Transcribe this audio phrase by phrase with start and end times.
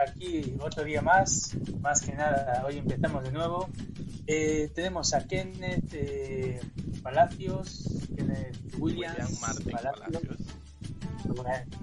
[0.00, 1.54] aquí otro día más.
[1.80, 3.68] Más que nada, hoy empezamos de nuevo.
[4.26, 6.60] Eh, tenemos a Kenneth eh,
[7.02, 10.36] Palacios, Kenneth Williams William Palacios, Palacios.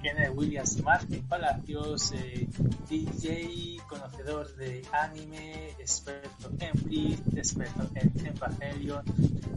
[0.02, 2.48] Kenneth Williams Martin Palacios, eh,
[2.90, 9.04] DJ, conocedor de anime, experto en Bleach, experto en Evangelion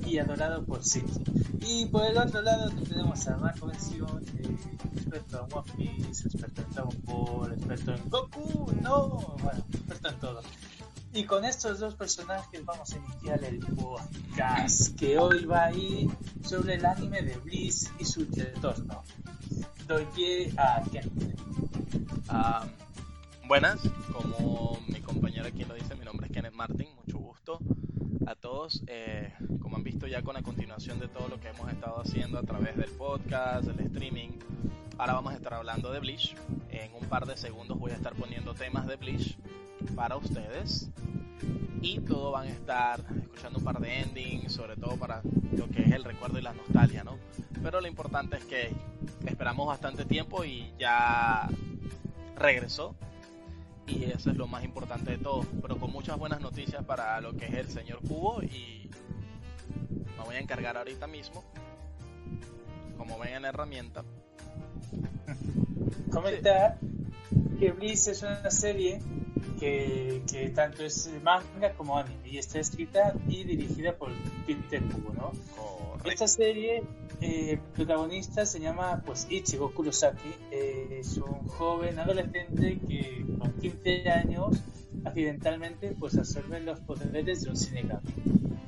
[0.07, 1.13] y adorado por City.
[1.61, 4.57] Y por el otro lado tenemos a Marco Versión, eh,
[4.97, 10.19] experto en One Piece, experto en Dragon Ball, experto en Goku, no, bueno, experto en
[10.19, 10.43] todo.
[11.13, 16.09] Y con estos dos personajes vamos a iniciar el podcast que hoy va a ir
[16.45, 19.03] sobre el anime de Bliss y su retorno.
[19.89, 21.37] Doy pie a Kenneth.
[22.29, 22.65] Ah,
[23.49, 23.81] buenas,
[24.13, 27.59] como mi compañero aquí lo dice, mi nombre es Kenneth Martin, mucho gusto
[28.27, 28.81] a todos.
[28.87, 32.39] Eh, como han visto ya con la continuación de todo lo que hemos estado haciendo
[32.39, 34.31] a través del podcast, del streaming,
[35.01, 36.37] ahora vamos a estar hablando de Bleach.
[36.69, 39.39] En un par de segundos voy a estar poniendo temas de Bleach
[39.97, 40.91] para ustedes.
[41.81, 45.23] Y todo van a estar escuchando un par de endings, sobre todo para
[45.57, 47.17] lo que es el recuerdo y la nostalgia, ¿no?
[47.63, 48.75] Pero lo importante es que
[49.25, 51.49] esperamos bastante tiempo y ya
[52.37, 52.95] regresó.
[53.87, 55.47] Y eso es lo más importante de todo.
[55.63, 58.43] Pero con muchas buenas noticias para lo que es el señor Cubo.
[58.43, 58.91] Y
[60.19, 61.43] me voy a encargar ahorita mismo.
[62.99, 64.05] Como ven en la herramienta.
[66.11, 66.79] Comentar
[67.59, 69.01] que Bliss es una serie
[69.59, 74.11] que, que tanto es manga como anime y está escrita y dirigida por
[74.47, 75.33] Peter Kubo, ¿no?
[76.05, 76.83] Esta serie,
[77.21, 83.53] eh, el protagonista se llama pues Ichigo Kurosaki, eh, es un joven adolescente que con
[83.53, 84.63] 15 años
[85.05, 88.01] accidentalmente pues absorbe los poderes de un Shinigami.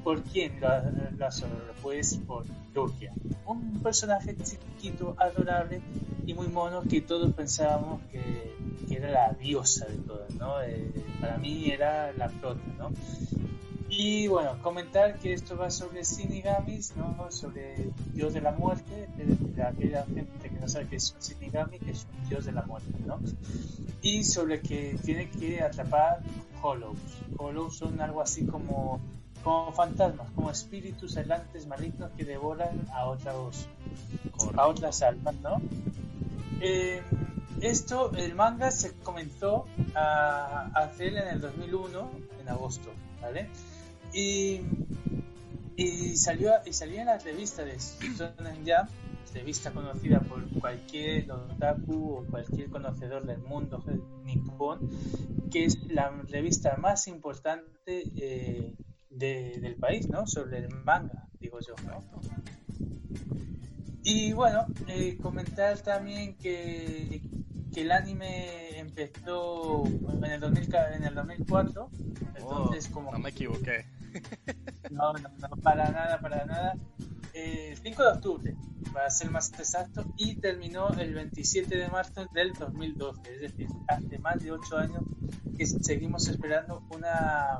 [0.05, 0.69] ¿Por quién lo,
[1.17, 1.57] lo absorbe?
[1.81, 2.45] Pues por
[2.75, 3.15] Turkia,
[3.47, 5.81] un personaje chiquito, adorable
[6.27, 8.53] y muy mono que todos pensábamos que,
[8.91, 10.63] era la diosa de todas, ¿no?
[10.63, 12.91] Eh, para mí era la prota, ¿no?
[13.95, 17.31] Y bueno, comentar que esto va sobre Shinigamis, ¿no?
[17.31, 21.79] sobre dios de la muerte, de aquella gente que no sabe que es un Shinigami,
[21.79, 23.21] que es un dios de la muerte, ¿no?
[24.01, 26.21] Y sobre que tiene que atrapar
[26.63, 26.97] Hollows.
[27.37, 28.99] Hollows son algo así como,
[29.43, 33.69] como fantasmas, como espíritus errantes malignos que devoran a otros,
[34.57, 35.61] a otras almas, ¿no?
[36.61, 37.03] Eh,
[37.61, 42.11] esto, el manga se comenzó a hacer en el 2001,
[42.41, 43.49] en agosto, ¿vale?
[44.13, 44.61] Y,
[45.77, 48.91] y salió y salía en la revista de Shonen Jump,
[49.33, 53.83] revista conocida por cualquier otaku o cualquier conocedor del mundo
[54.25, 54.91] nipón,
[55.51, 58.75] que es la revista más importante eh,
[59.13, 60.27] de, del país, ¿no?
[60.27, 62.01] Sobre el manga, digo yo, ¿no?
[64.05, 67.23] Y bueno, eh, comentar también que,
[67.73, 71.91] que el anime empezó en el, 2000, en el 2004,
[72.37, 73.13] entonces Oh, como...
[73.13, 73.87] No me equivoqué.
[74.91, 76.75] No, no, no, para nada, para nada.
[77.33, 78.57] Eh, 5 de octubre,
[78.93, 84.19] para ser más exacto, y terminó el 27 de marzo del 2012, es decir, hace
[84.19, 85.03] más de 8 años
[85.57, 87.59] que seguimos esperando una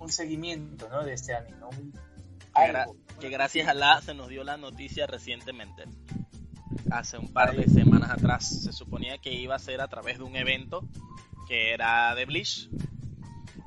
[0.00, 1.04] un seguimiento ¿no?
[1.04, 1.68] de este anime, ¿no?
[1.68, 2.96] Un- Que, gra- algo.
[3.20, 5.84] que gracias a la se nos dio la noticia recientemente.
[6.90, 10.24] Hace un par de semanas atrás se suponía que iba a ser a través de
[10.24, 10.82] un evento
[11.46, 12.68] que era de Bleach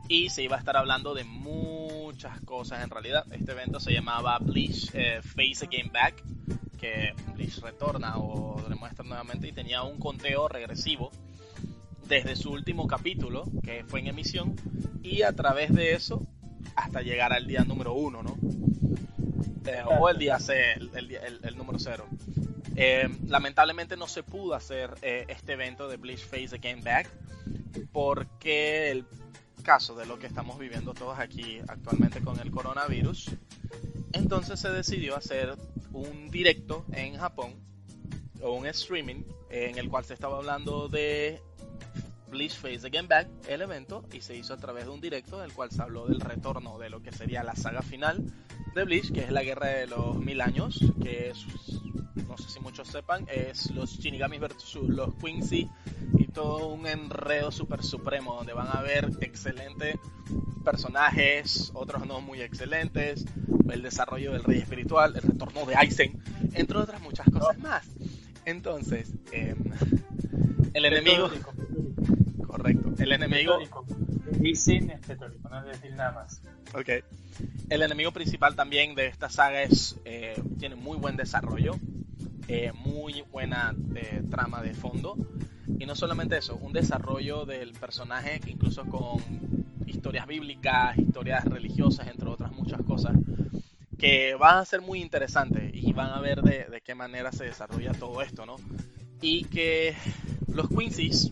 [0.10, 3.26] y se iba a estar hablando de muchas cosas en realidad.
[3.32, 6.24] Este evento se llamaba Bleach eh, Face Again Back,
[6.78, 11.12] que Bleach retorna o demuestra nuevamente y tenía un conteo regresivo
[12.08, 14.56] desde su último capítulo que fue en emisión
[15.02, 16.26] y a través de eso
[16.76, 18.38] hasta llegar al día número uno, ¿no?
[19.66, 22.06] Eh, o el día C, el, número cero.
[22.76, 27.10] Eh, lamentablemente no se pudo hacer eh, este evento de Bleach Face Again Back
[27.92, 29.06] porque el
[29.64, 33.32] caso de lo que estamos viviendo todos aquí actualmente con el coronavirus,
[34.12, 35.56] entonces se decidió hacer
[35.94, 37.56] un directo en Japón
[38.42, 41.42] o un streaming en el cual se estaba hablando de
[42.34, 45.46] Bleach Face Again Back, el evento, y se hizo a través de un directo en
[45.46, 48.24] el cual se habló del retorno de lo que sería la saga final
[48.74, 51.46] de Bleach, que es la guerra de los mil años, que es,
[52.28, 55.70] no sé si muchos sepan, es los Shinigamis versus los Quincy
[56.18, 59.98] y todo un enredo super supremo donde van a ver excelentes
[60.66, 63.26] personajes, otros no muy excelentes,
[63.72, 66.20] el desarrollo del rey espiritual, el retorno de Aizen,
[66.54, 67.88] entre otras muchas cosas más.
[68.46, 69.56] Entonces, eh,
[70.74, 71.30] el enemigo,
[73.04, 73.86] el enemigo petórico.
[74.42, 76.42] Y sin es petórico, no decir nada más.
[76.74, 76.90] Ok.
[77.70, 81.76] El enemigo principal también de esta saga es eh, tiene muy buen desarrollo,
[82.48, 85.16] eh, muy buena eh, trama de fondo.
[85.80, 89.22] Y no solamente eso, un desarrollo del personaje incluso con
[89.86, 93.14] historias bíblicas, historias religiosas, entre otras muchas cosas,
[93.98, 97.46] que van a ser muy interesantes y van a ver de, de qué manera se
[97.46, 98.58] desarrolla todo esto, ¿no?
[99.22, 99.96] Y que
[100.48, 101.32] los Quincy's,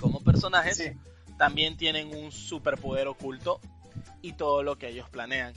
[0.00, 0.92] como personajes,
[1.38, 3.60] también tienen un superpoder oculto
[4.22, 5.52] y todo lo que ellos planean.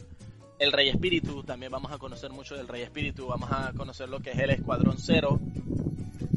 [0.60, 4.20] El Rey Espíritu, también vamos a conocer mucho del Rey Espíritu, vamos a conocer lo
[4.20, 5.40] que es el Escuadrón Cero,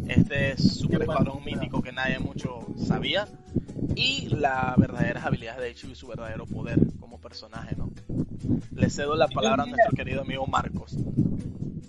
[0.09, 3.29] este super escuadrón mítico que nadie mucho sabía,
[3.95, 7.91] y las verdaderas habilidades de Ichigo y su verdadero poder como personaje, ¿no?
[8.73, 10.97] Le cedo la palabra a nuestro querido amigo Marcos.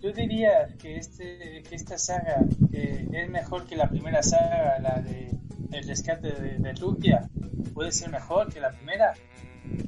[0.01, 5.01] ¿Tú dirías que, este, que esta saga eh, es mejor que la primera saga, la
[5.01, 5.31] de
[5.71, 7.29] El rescate de, de Rukia?
[7.73, 9.13] ¿Puede ser mejor que la primera?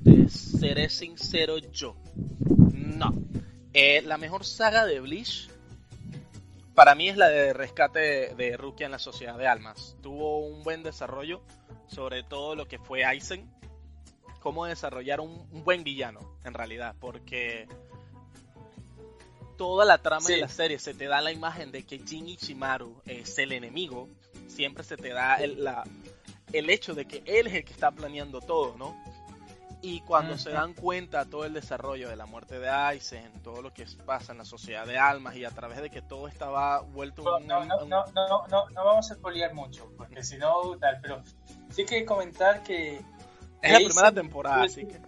[0.03, 1.95] Te seré sincero yo.
[2.73, 3.13] No.
[3.73, 5.49] Eh, la mejor saga de Bleach
[6.79, 9.97] para mí es la de rescate de Rukia en la Sociedad de Almas.
[10.01, 11.41] Tuvo un buen desarrollo
[11.87, 13.51] sobre todo lo que fue Aizen.
[14.39, 16.95] Cómo desarrollar un, buen villano, en realidad.
[16.97, 17.67] Porque
[19.57, 23.01] toda la trama de la serie se te da la imagen de que Jin Ichimaru
[23.05, 24.07] es el enemigo.
[24.49, 25.83] Siempre se te da el, la,
[26.51, 28.95] el hecho de que él es el que está planeando todo, ¿no?
[29.81, 33.73] Y cuando se dan cuenta todo el desarrollo de la muerte de Aizen, todo lo
[33.73, 37.23] que pasa en la sociedad de almas y a través de que todo estaba vuelto
[37.23, 40.99] no, no, no, no, no, no, no, vamos a spoilear mucho, porque si no, tal,
[41.01, 41.23] pero
[41.69, 43.01] sí que comentar que...
[43.61, 44.99] Es la primera temporada, así que...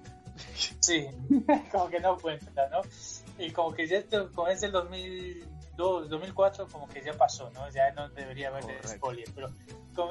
[0.79, 1.05] Sí,
[1.71, 2.81] como que no cuenta, ¿no?
[3.37, 4.03] Y como que ya
[4.33, 4.71] como es del
[5.81, 7.69] 2002, 2004, como que ya pasó, ¿no?
[7.71, 9.49] Ya no debería haber spoiler, pero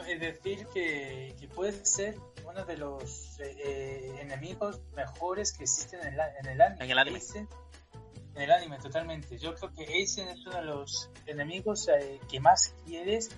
[0.07, 2.17] es decir que, que puede ser
[2.49, 6.85] uno de los eh, eh, enemigos mejores que existen en, en el anime.
[6.85, 7.21] En el anime.
[8.35, 9.39] en el anime, totalmente.
[9.39, 13.31] Yo creo que Aizen es uno de los enemigos eh, que más quieres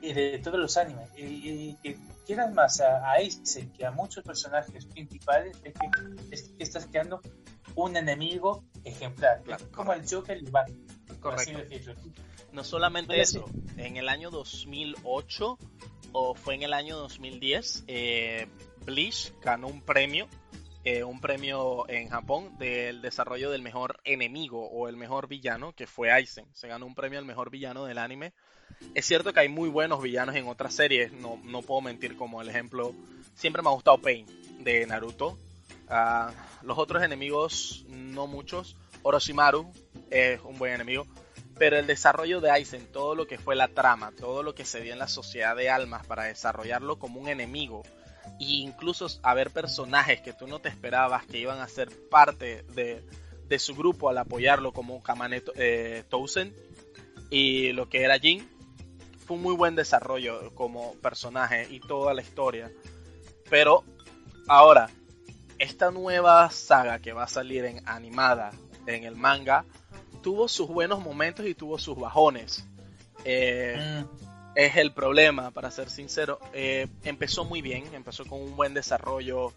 [0.00, 1.08] de todos los animes.
[1.16, 1.96] Y, que
[2.26, 5.72] quieras más a, a Aizen que a muchos personajes principales, es
[6.42, 7.20] que, estás creando
[7.74, 9.42] un enemigo ejemplar.
[9.70, 10.86] como el Joker y Batman.
[11.22, 11.58] Correcto.
[12.52, 13.48] No solamente eso,
[13.78, 15.58] en el año 2008
[16.12, 18.46] o fue en el año 2010, eh,
[18.84, 20.28] Bleach ganó un premio,
[20.84, 25.86] eh, un premio en Japón del desarrollo del mejor enemigo o el mejor villano, que
[25.86, 26.46] fue Aizen.
[26.52, 28.34] Se ganó un premio al mejor villano del anime.
[28.94, 32.42] Es cierto que hay muy buenos villanos en otras series, no, no puedo mentir como
[32.42, 32.94] el ejemplo,
[33.34, 34.26] siempre me ha gustado Pain
[34.58, 35.38] de Naruto.
[35.88, 36.32] Ah,
[36.62, 38.76] los otros enemigos, no muchos.
[39.02, 39.70] Orochimaru
[40.10, 41.06] es un buen enemigo
[41.62, 44.80] pero el desarrollo de Aizen, todo lo que fue la trama, todo lo que se
[44.80, 47.82] dio en la sociedad de almas para desarrollarlo como un enemigo,
[48.40, 53.04] e incluso haber personajes que tú no te esperabas que iban a ser parte de,
[53.58, 56.04] su grupo al apoyarlo como Kamane eh,
[57.30, 58.48] y lo que era Jin,
[59.26, 62.72] fue un muy buen desarrollo como personaje y toda la historia.
[63.50, 63.84] Pero
[64.48, 64.88] ahora,
[65.58, 68.52] esta nueva saga que va a salir en animada
[68.86, 69.64] en el manga,
[70.22, 72.64] tuvo sus buenos momentos y tuvo sus bajones.
[73.24, 74.22] Eh, mm.
[74.54, 76.38] Es el problema, para ser sincero.
[76.52, 79.52] Eh, empezó muy bien, empezó con un buen desarrollo.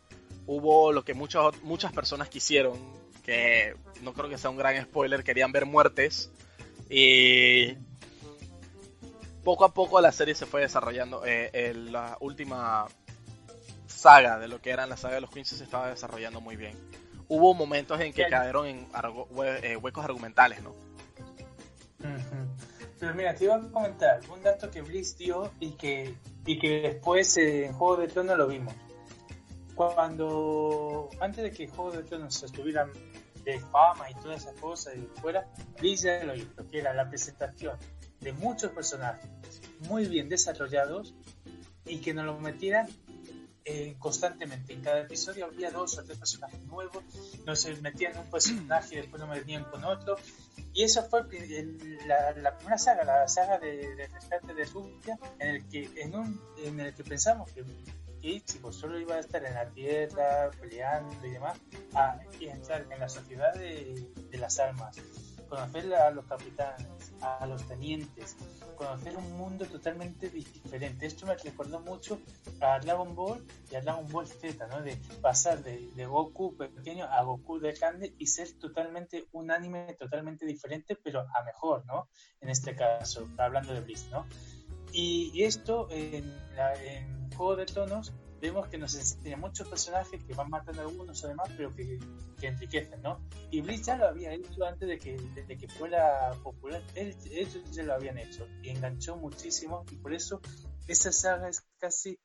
[0.47, 2.79] Hubo lo que muchas, muchas personas quisieron,
[3.23, 6.31] que no creo que sea un gran spoiler, querían ver muertes.
[6.89, 7.73] Y
[9.43, 11.23] poco a poco la serie se fue desarrollando.
[11.25, 12.87] Eh, la última
[13.87, 16.75] saga de lo que eran la saga de los Queens se estaba desarrollando muy bien
[17.27, 18.87] hubo momentos en que cayeron en
[19.63, 20.75] eh, huecos argumentales, ¿no?
[22.99, 26.15] Pero mira, te iba a comentar un dato que Bliss dio y que,
[26.45, 28.73] y que después en Juego de Tronos lo vimos.
[29.75, 32.87] Cuando, antes de que Juego de Tronos estuviera
[33.43, 35.47] de fama y todas esas cosas y fuera,
[35.79, 37.77] Bliss ya lo hizo, que era la presentación
[38.21, 39.29] de muchos personajes
[39.81, 41.13] muy bien desarrollados
[41.85, 42.87] y que nos lo metieran
[43.65, 44.73] eh, constantemente.
[44.73, 47.03] En cada episodio había dos o tres personajes nuevos,
[47.45, 50.15] no se metían en un personaje y después no me venían con otro.
[50.73, 51.23] Y eso fue
[52.05, 56.79] la, primera saga, la saga de, de de Rusia, en el que, en un, en
[56.79, 57.63] el que pensamos que,
[58.21, 61.57] que solo iba a estar en la tierra, peleando y demás,
[61.93, 64.97] a, entrar en la sociedad de, de las almas
[65.45, 68.35] conocer a los capitanes, a los tenientes,
[68.75, 71.05] conocer un mundo totalmente diferente.
[71.05, 72.19] Esto me recordó mucho
[72.61, 74.81] a Dragon Ball y a Dragon Ball Z, ¿no?
[74.81, 80.45] De pasar de, Goku pequeño a Goku de grande y ser totalmente un anime totalmente
[80.45, 82.07] diferente, pero a mejor, ¿no?
[82.41, 84.25] En este caso, hablando de Bliss, ¿no?
[84.91, 86.33] Y, esto en,
[86.83, 88.13] en Juego de Tronos
[88.45, 91.99] vemos que nos enseña muchos personajes que van matando a algunos además, pero que,
[92.39, 93.19] que enriquecen, ¿no?
[93.49, 97.83] Y Bleach ya lo había hecho antes de que, de que fuera popular, ellos ya
[97.83, 100.41] lo habían hecho y enganchó muchísimo y por eso
[100.87, 102.19] esa saga es casi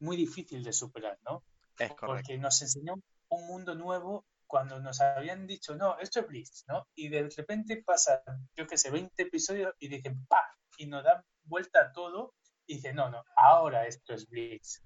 [0.00, 1.42] muy difícil de superar, ¿no?
[1.78, 2.06] Es correcto.
[2.06, 2.94] Porque nos enseñó
[3.28, 6.86] un mundo nuevo cuando nos habían dicho, no, esto es Blitz, ¿no?
[6.94, 8.22] Y de repente pasa,
[8.54, 10.42] yo qué sé, 20 episodios y dicen, ¡pa!
[10.76, 12.34] Y nos dan vuelta a todo
[12.66, 14.80] y dicen, no, no, ahora esto es Blitz.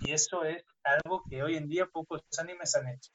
[0.00, 3.10] Y eso es algo que hoy en día pocos animes han hecho.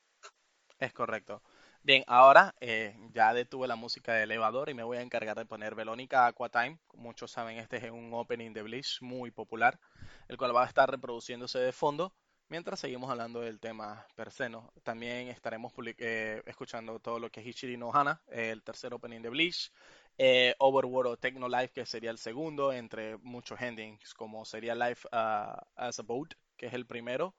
[0.80, 1.42] Es correcto.
[1.84, 5.46] Bien, ahora eh, ya detuve la música de elevador y me voy a encargar de
[5.46, 6.80] poner Verónica Aquatime.
[6.94, 9.80] Muchos saben, este es un opening de Bleach muy popular,
[10.28, 12.14] el cual va a estar reproduciéndose de fondo
[12.50, 14.50] mientras seguimos hablando del tema per se.
[14.84, 19.30] También estaremos eh, escuchando todo lo que es Ichiri no Hana, el tercer opening de
[19.30, 19.72] Bleach,
[20.18, 25.08] eh, Overworld o Techno Life, que sería el segundo, entre muchos endings, como sería Life
[25.12, 27.36] uh, as a Boat, que es el primero,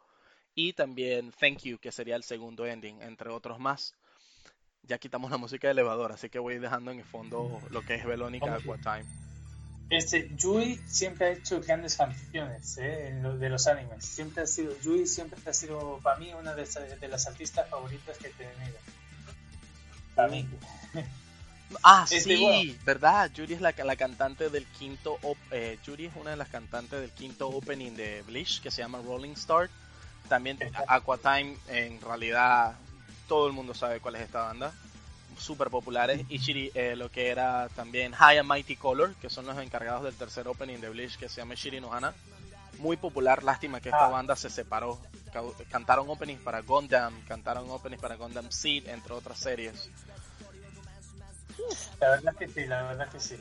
[0.54, 3.94] y también Thank You, que sería el segundo ending, entre otros más.
[4.82, 7.96] Ya quitamos la música de elevador, así que voy dejando en el fondo lo que
[7.96, 9.06] es Verónica Aquatime.
[9.90, 13.20] Este, Yui siempre ha hecho grandes canciones ¿eh?
[13.38, 14.04] de los animes.
[14.04, 18.28] Siempre ha sido, Yui siempre ha sido para mí una de, las artistas favoritas que
[18.28, 18.76] he tenido.
[20.14, 20.46] Para mí.
[21.82, 23.30] Ah, este, sí, ¿verdad?
[23.32, 25.18] Yuri es la, la cantante del quinto.
[25.50, 29.00] Eh, Yuri es una de las cantantes del quinto opening de Bleach que se llama
[29.04, 29.68] Rolling Star.
[30.28, 30.58] También
[30.88, 32.76] Aquatime, en realidad,
[33.26, 34.72] todo el mundo sabe cuál es esta banda
[35.38, 36.20] súper populares.
[36.28, 40.14] Ichiri, eh, lo que era también High and Mighty Color, que son los encargados del
[40.14, 42.14] tercer opening de Bleach, que se llama Shiri no Hana.
[42.78, 44.10] Muy popular, lástima que esta ah.
[44.10, 45.00] banda se separó.
[45.70, 49.90] Cantaron openings para Gundam, cantaron openings para Gundam Seed, entre otras series.
[52.00, 53.36] La verdad que sí, la verdad que sí.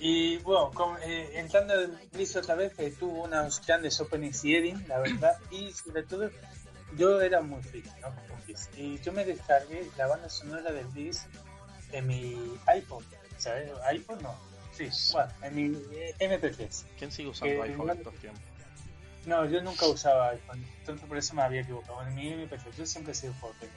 [0.00, 0.70] Y bueno,
[1.02, 5.38] eh, entrando en Bleach otra vez, que tuvo unos grandes openings y edit, la verdad,
[5.50, 6.30] y sobre todo
[6.96, 8.14] yo era muy friki, ¿no?
[8.76, 11.26] Y yo me descargué la banda sonora del Beast
[11.92, 13.04] en mi iPod,
[13.38, 13.70] ¿sabes?
[13.92, 14.34] iPod no.
[14.72, 16.84] Sí, bueno, en mi eh, MP3.
[16.98, 18.42] ¿Quién sigue usando iPhone en estos tiempos?
[19.26, 22.02] No, yo nunca usaba iPhone, entonces por eso me había equivocado.
[22.02, 23.68] En mi MP3 yo siempre he sido fuerte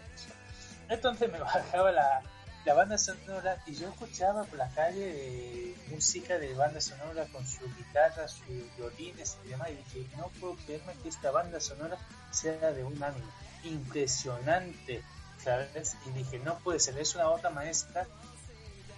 [0.89, 2.21] Entonces me bajaba la,
[2.67, 7.63] la banda sonora y yo escuchaba por la calle música de banda sonora con su
[7.77, 8.45] guitarra, sus
[8.75, 9.69] violines y demás.
[9.69, 11.97] Y dije, no puedo creerme que esta banda sonora
[12.29, 13.25] sea de un anime.
[13.63, 15.01] Impresionante,
[15.41, 15.95] ¿sabes?
[16.07, 18.05] Y dije, no puede ser, es una otra maestra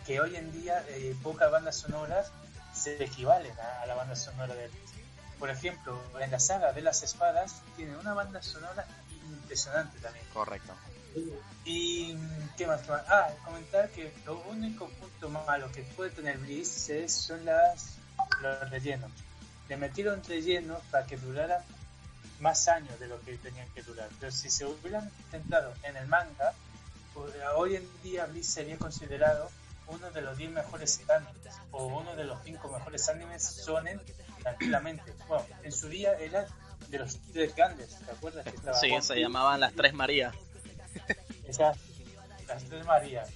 [0.08, 2.32] que hoy en día eh, pocas bandas sonoras
[2.74, 4.72] se equivalen a, la banda sonora de
[5.38, 8.88] Por ejemplo, en la saga de las espadas tiene una banda sonora
[9.28, 10.26] impresionante también.
[10.34, 10.74] Correcto.
[11.66, 12.16] Y,
[12.58, 12.82] ¿qué más?
[12.90, 17.98] Ah, comentar que lo único punto malo que puede tener Bliss es, son las,
[18.42, 19.12] los rellenos.
[19.68, 21.64] Le metieron rellenos para que durara
[22.40, 24.10] más años de lo que tenían que durar.
[24.20, 26.54] Pero si se hubieran centrado en el manga,
[27.14, 29.50] pues, hoy en día Bliss sería considerado
[29.88, 34.00] uno de los 10 mejores animes o uno de los 5 mejores animes sonen
[34.42, 35.14] tranquilamente.
[35.28, 36.48] Bueno, en su día era
[36.88, 38.46] de los tres grandes, ¿te acuerdas?
[38.46, 40.34] Que sí, se llamaban las tres Marías.
[41.46, 41.82] Exacto,
[42.48, 43.30] las tres Marías.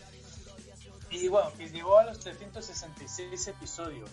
[1.09, 4.09] Y bueno, que llegó a los 366 episodios,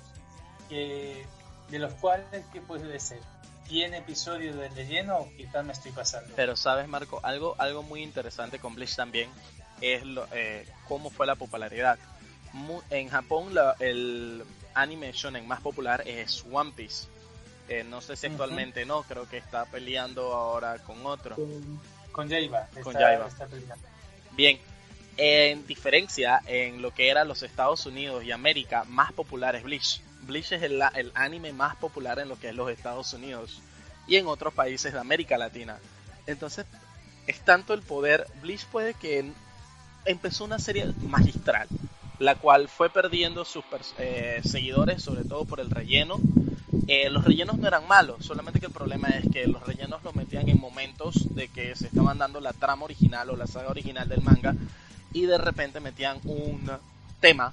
[0.69, 1.27] que,
[1.69, 3.21] de los cuales, ¿qué puede ser?
[3.69, 6.33] 100 episodios de relleno o quizás me estoy pasando.
[6.37, 9.31] Pero sabes, Marco, algo, algo muy interesante con Bleach también
[9.81, 11.99] es lo, eh, cómo fue la popularidad.
[12.91, 14.45] en Japón el
[14.75, 17.07] anime shonen más popular es One Piece.
[17.69, 21.37] Eh, no sé si actualmente no, creo que está peleando ahora con otro.
[22.13, 22.69] Con Jaiba.
[22.83, 23.29] Con Jaiba.
[24.33, 24.59] Bien,
[25.17, 30.01] en diferencia en lo que era los Estados Unidos y América, más popular es Bleach.
[30.23, 33.61] Bleach es el, el, anime más popular en lo que es los Estados Unidos
[34.07, 35.79] y en otros países de América Latina.
[36.27, 36.67] Entonces,
[37.27, 38.27] es tanto el poder.
[38.41, 39.33] Bleach puede que
[40.05, 41.69] empezó una serie magistral,
[42.19, 43.65] la cual fue perdiendo sus
[43.99, 46.19] eh, seguidores, sobre todo por el relleno.
[46.87, 50.15] Eh, los rellenos no eran malos, solamente que el problema es que los rellenos los
[50.15, 54.09] metían en momentos de que se estaban dando la trama original o la saga original
[54.09, 54.55] del manga
[55.13, 56.71] y de repente metían un
[57.21, 57.53] tema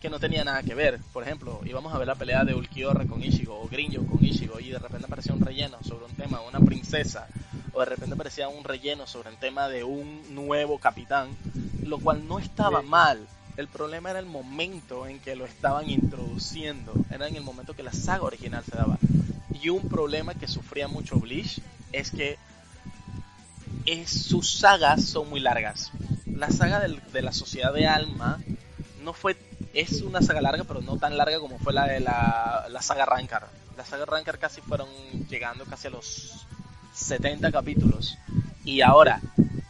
[0.00, 1.00] que no tenía nada que ver.
[1.12, 4.60] Por ejemplo, íbamos a ver la pelea de Ulquiorra con Ichigo o Grinjo con Ichigo
[4.60, 7.26] y de repente aparecía un relleno sobre un tema de una princesa
[7.72, 11.28] o de repente aparecía un relleno sobre el tema de un nuevo capitán,
[11.84, 13.26] lo cual no estaba mal.
[13.58, 17.82] El problema era el momento en que lo estaban introduciendo, era en el momento que
[17.82, 18.98] la saga original se daba.
[19.60, 21.60] Y un problema que sufría mucho Bleach
[21.92, 22.38] es que
[23.84, 25.90] es, sus sagas son muy largas.
[26.24, 28.40] La saga de la Sociedad de Alma
[29.02, 29.36] no fue
[29.74, 33.48] es una saga larga, pero no tan larga como fue la de la, saga Rankar.
[33.76, 34.88] La saga Rankar casi fueron
[35.28, 36.46] llegando casi a los
[36.94, 38.16] 70 capítulos.
[38.64, 39.20] Y ahora,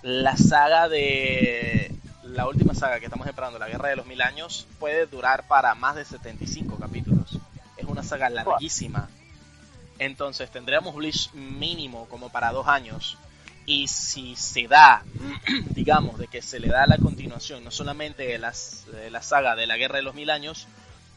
[0.03, 1.88] la saga de.
[2.33, 5.75] La última saga que estamos esperando, la Guerra de los Mil Años, puede durar para
[5.75, 7.39] más de 75 capítulos.
[7.77, 9.09] Es una saga larguísima.
[9.99, 13.17] Entonces tendríamos Bleach mínimo como para dos años.
[13.65, 15.03] Y si se da,
[15.71, 19.57] digamos, de que se le da la continuación, no solamente de, las, de la saga
[19.57, 20.67] de la Guerra de los Mil Años,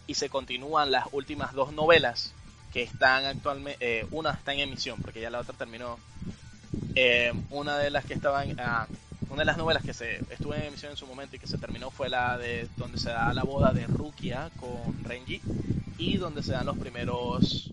[0.08, 2.34] y se continúan las últimas dos novelas
[2.72, 6.00] que están actualmente, eh, una está en emisión, porque ya la otra terminó.
[6.96, 8.88] Eh, una de las que estaban, ah,
[9.32, 11.58] una de las novelas que se estuvo en emisión en su momento y que se
[11.58, 15.42] terminó fue la de donde se da la boda de Rukia con Renji
[15.98, 17.72] y donde se dan los primeros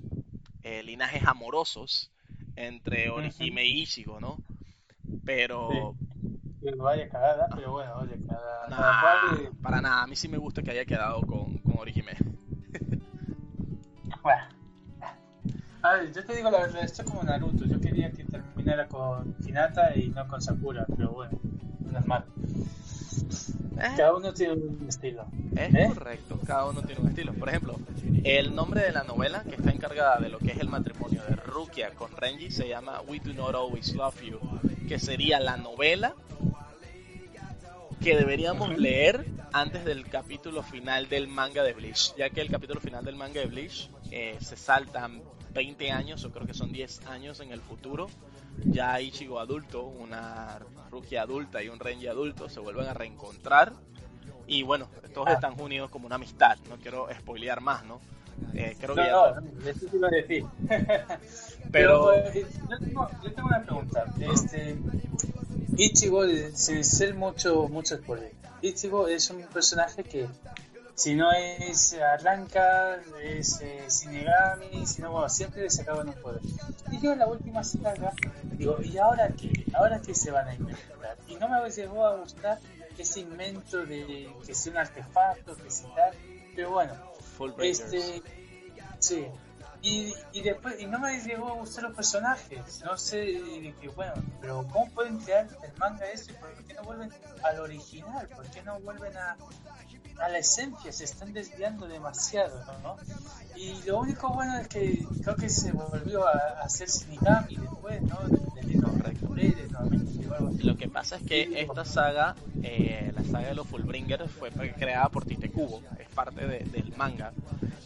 [0.63, 2.13] eh, linajes amorosos
[2.55, 4.39] entre Orihime y Ichigo, ¿no?
[5.25, 5.97] Pero...
[6.77, 10.85] vaya cagada, pero bueno, oye, cada, Para nada, a mí sí me gusta que haya
[10.85, 12.13] quedado con, con Orihime.
[14.23, 14.45] bueno.
[15.83, 17.65] A ver, yo te digo la verdad, esto es como Naruto.
[17.65, 21.39] Yo quería que terminara con Hinata y no con Sakura, pero bueno,
[22.07, 22.25] mal.
[23.79, 23.95] Eh.
[23.97, 25.27] Cada uno tiene un estilo.
[25.57, 25.91] Es ¿Eh?
[25.95, 27.33] correcto, cada uno tiene un estilo.
[27.35, 27.77] Por ejemplo,
[28.25, 31.37] el nombre de la novela que está encargada de lo que es el matrimonio de
[31.37, 34.41] Rukia con Renji se llama We Do Not Always Love You,
[34.89, 36.15] que sería la novela
[38.03, 42.81] que deberíamos leer antes del capítulo final del manga de Bleach, ya que el capítulo
[42.81, 47.07] final del manga de Bleach eh, se saltan 20 años, o creo que son 10
[47.07, 48.09] años en el futuro,
[48.65, 50.59] ya Ichigo adulto, una
[50.91, 53.73] Rukia adulta y un Renji adulto se vuelven a reencontrar
[54.47, 58.01] y bueno, todos están unidos como una amistad, no quiero spoilear más, ¿no?
[58.55, 60.45] Eh, creo no, que no, eso iba a decir.
[61.73, 62.35] Pero, pues,
[62.69, 64.05] yo, tengo, yo, tengo, una pregunta.
[64.21, 64.77] Este,
[65.77, 66.23] Ichigo,
[66.55, 70.27] sin ser mucho, mucho spoiler, Ichigo es un personaje que
[70.99, 76.41] si no es Arranca, es eh, Shinigami, si no, bueno, siempre le sacaban un poder.
[76.91, 78.13] Y yo en la última saga
[78.57, 79.65] digo, ¿y ahora qué?
[79.75, 81.17] ¿Ahora qué se van a inventar?
[81.29, 82.59] Y no me llegó a gustar
[82.99, 86.15] ese invento de que sea un artefacto, que sea tal,
[86.57, 86.95] pero bueno,
[87.61, 88.21] este,
[88.99, 89.29] sí.
[89.81, 94.13] Y, y después, y no me llegó a gustar los personajes, no sé, que bueno,
[94.41, 96.35] pero ¿cómo pueden crear el manga ese?
[96.35, 97.13] ¿Por qué no vuelven
[97.45, 98.29] al original?
[98.29, 99.37] ¿Por qué no vuelven a,
[100.21, 102.97] a la esencia, se están desviando demasiado, ¿no?
[103.57, 108.19] Y lo único bueno es que creo que se volvió a, hacer Shinigami después, ¿no?
[110.63, 115.09] Lo que pasa es que esta saga, eh, la saga de los Fullbringers, fue creada
[115.09, 117.33] por Tite Kubo, es parte del manga.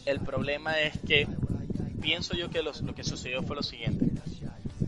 [0.05, 1.27] El problema es que
[2.03, 4.05] pienso yo que lo que sucedió fue lo siguiente.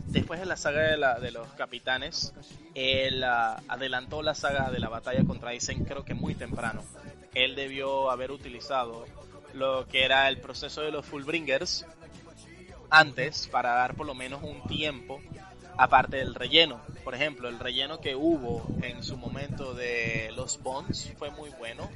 [0.06, 2.32] Después de la saga de, los capitanes,
[2.74, 6.82] él ah, adelantó la saga de la batalla contra Aizen creo que muy temprano
[7.34, 9.04] él debió haber utilizado
[9.52, 11.84] lo que era el proceso de los Fullbringers
[12.88, 15.20] antes para dar por lo menos un tiempo
[15.76, 16.80] aparte del relleno.
[17.04, 21.90] Por ejemplo, el relleno que hubo en su momento de los Bonds fue muy bueno.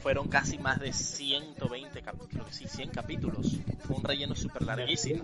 [0.00, 3.58] Fueron casi más de 120 capítulos, sí, 100 capítulos.
[3.86, 5.22] Fue un relleno súper larguísimo.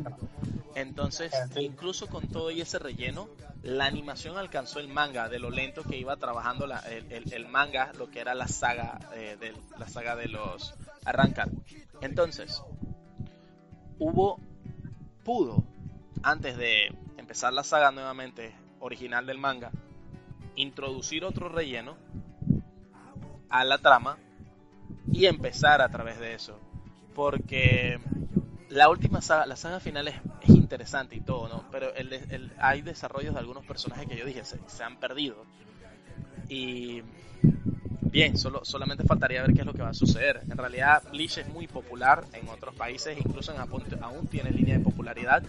[0.75, 3.29] Entonces, incluso con todo y ese relleno,
[3.63, 8.21] la animación alcanzó el manga de lo lento que iba trabajando el, manga, lo que
[8.21, 11.49] era la saga, eh, de, la saga de los Arrancar.
[12.01, 12.63] Entonces,
[13.99, 14.39] hubo,
[15.25, 15.65] pudo,
[16.23, 19.73] antes de empezar la saga nuevamente original del manga,
[20.55, 21.97] introducir otro relleno
[23.49, 24.19] a la trama
[25.12, 26.59] y empezar a través de eso.
[27.14, 27.98] Porque
[28.68, 30.14] la última saga, la saga final es,
[30.48, 31.64] interesante y todo, ¿no?
[31.70, 31.92] Pero
[32.59, 35.37] hay desarrollos de algunos personajes que yo dije se, han perdido.
[36.48, 37.03] Y
[38.03, 40.42] bien, solo, solamente faltaría ver qué es lo que va a suceder.
[40.48, 44.79] En realidad, Bleach es muy popular en otros países, incluso en Japón aún tiene línea
[44.79, 45.42] de popularidad.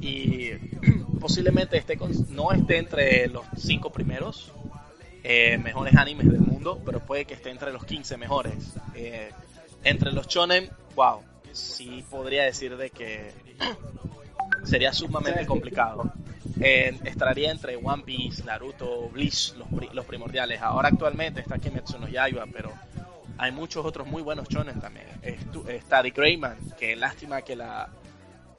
[0.00, 0.50] Y
[1.20, 1.98] posiblemente esté
[2.30, 4.52] no esté entre los cinco primeros
[5.28, 8.76] eh, mejores animes del mundo, pero puede que esté entre los 15 mejores.
[8.94, 9.32] Eh,
[9.82, 13.32] entre los shonen, wow, sí podría decir de que
[14.64, 16.12] sería sumamente complicado.
[16.60, 19.54] Eh, estaría entre One Piece, Naruto, Bleach,
[19.92, 20.62] los, primordiales.
[20.62, 22.72] Ahora actualmente está Kimetsu no Yaiba, pero
[23.36, 25.06] hay muchos otros muy buenos shonen también.
[25.66, 27.88] Está Dick Rayman, que lástima que la,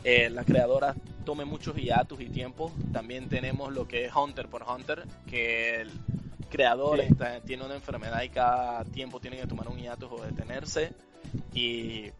[0.03, 2.73] eh, la creadora tome muchos hiatus y tiempo.
[2.91, 5.91] También tenemos lo que es Hunter por Hunter, que el
[6.47, 6.99] creador
[7.45, 10.93] tiene una enfermedad y cada tiempo tiene que tomar un hiatus o detenerse.
[11.53, 12.11] Y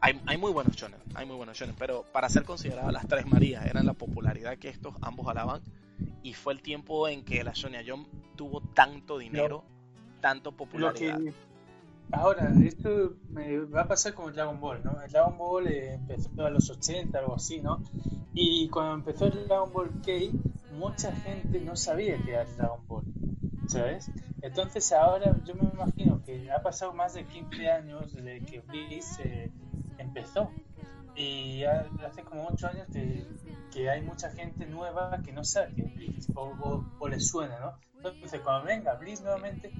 [0.00, 3.26] hay, hay, muy buenos shonen, hay muy buenos shonen, pero para ser consideradas las tres
[3.26, 5.62] Marías eran la popularidad que estos ambos alaban
[6.22, 9.64] y fue el tiempo en que la Sonia Jump tuvo tanto dinero,
[10.20, 11.18] tanto popularidad.
[12.12, 15.00] ahora, esto me va a pasar el Dragon Ball, ¿no?
[15.02, 17.82] El Dragon Ball eh, empezó a los 80, algo así, ¿no?
[18.34, 20.12] Y cuando empezó el Dragon Ball K,
[20.78, 23.04] mucha gente no sabía que era Dragon Ball.
[23.68, 24.10] ¿sabes?
[24.42, 29.18] Entonces ahora yo me imagino que ha pasado más de 15 años desde que Bliss
[29.24, 29.50] eh,
[29.98, 30.50] empezó.
[31.14, 33.26] Y hace como ocho años que,
[33.88, 37.78] hay mucha gente nueva que no sabe que es Blitz o, o, le suena, ¿no?
[37.96, 39.70] Entonces, cuando venga Blitz nuevamente,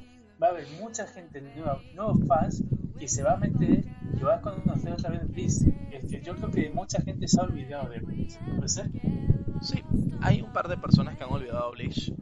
[0.40, 2.62] va a haber mucha gente nueva, nuevos fans,
[2.96, 3.84] que se va a meter
[4.14, 5.64] y va a conocer otra vez Blitz.
[5.90, 8.90] Es que yo creo que mucha gente se ha olvidado de Blitz, ¿puede ser?
[9.60, 9.82] Sí,
[10.20, 12.12] hay un par de personas que han olvidado Bleach,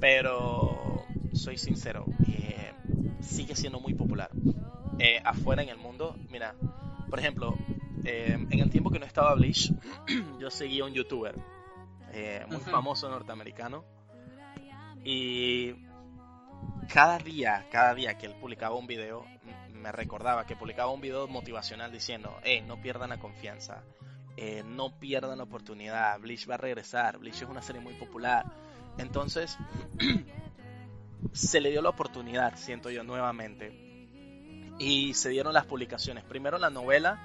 [0.00, 2.72] pero soy sincero, eh,
[3.20, 4.30] sigue siendo muy popular.
[4.98, 6.54] Eh, afuera en el mundo, mira,
[7.08, 7.56] por ejemplo,
[8.04, 9.72] eh, en el tiempo que no estaba Bleach,
[10.40, 11.36] yo seguía un youtuber
[12.48, 13.84] muy famoso norteamericano
[15.02, 15.74] y
[16.88, 19.24] cada día, cada día que él publicaba un video,
[19.72, 23.82] me recordaba que publicaba un video motivacional diciendo, eh, no pierdan la confianza,
[24.64, 28.44] no pierdan la oportunidad, Bleach va a regresar, Bleach es una serie muy popular.
[28.98, 29.56] Entonces,
[31.32, 33.72] se le dio la oportunidad, siento yo, nuevamente.
[34.78, 36.24] Y se dieron las publicaciones.
[36.24, 37.20] Primero la novela,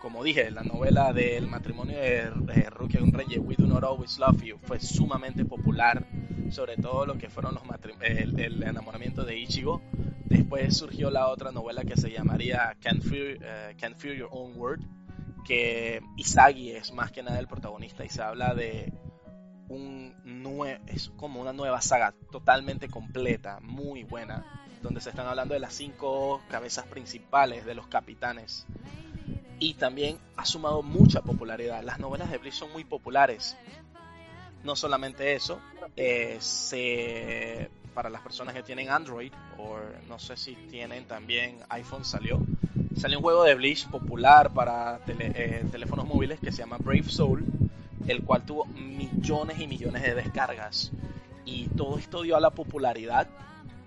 [0.00, 2.30] como dije, la novela del matrimonio de,
[2.70, 6.06] Rukia y un Rey, We Do Not Always Love You, fue sumamente popular,
[6.50, 7.56] sobre todo lo que fueron
[8.00, 9.80] el, enamoramiento de Ichigo.
[10.24, 14.56] Después surgió la otra novela que se llamaría Can't Fear, eh, Can't Fear Your Own
[14.56, 14.80] Word,
[15.44, 18.92] que Isagi es más que nada el protagonista y se habla de
[19.68, 20.12] un
[20.86, 25.74] es como una nueva saga totalmente completa, muy buena, donde se están hablando de las
[25.74, 28.66] cinco cabezas principales de los capitanes.
[29.58, 31.82] Y también ha sumado mucha popularidad.
[31.84, 33.56] Las novelas de Bleach son muy populares.
[34.64, 35.60] No solamente eso,
[35.96, 36.38] eh,
[37.94, 39.78] para las personas que tienen Android, o
[40.08, 42.40] no sé si tienen también iPhone, salió.
[42.96, 47.44] Salió un juego de Bleach popular para eh, teléfonos móviles que se llama Brave Soul
[48.08, 50.90] el cual tuvo millones y millones de descargas.
[51.44, 53.28] Y todo esto dio a la popularidad.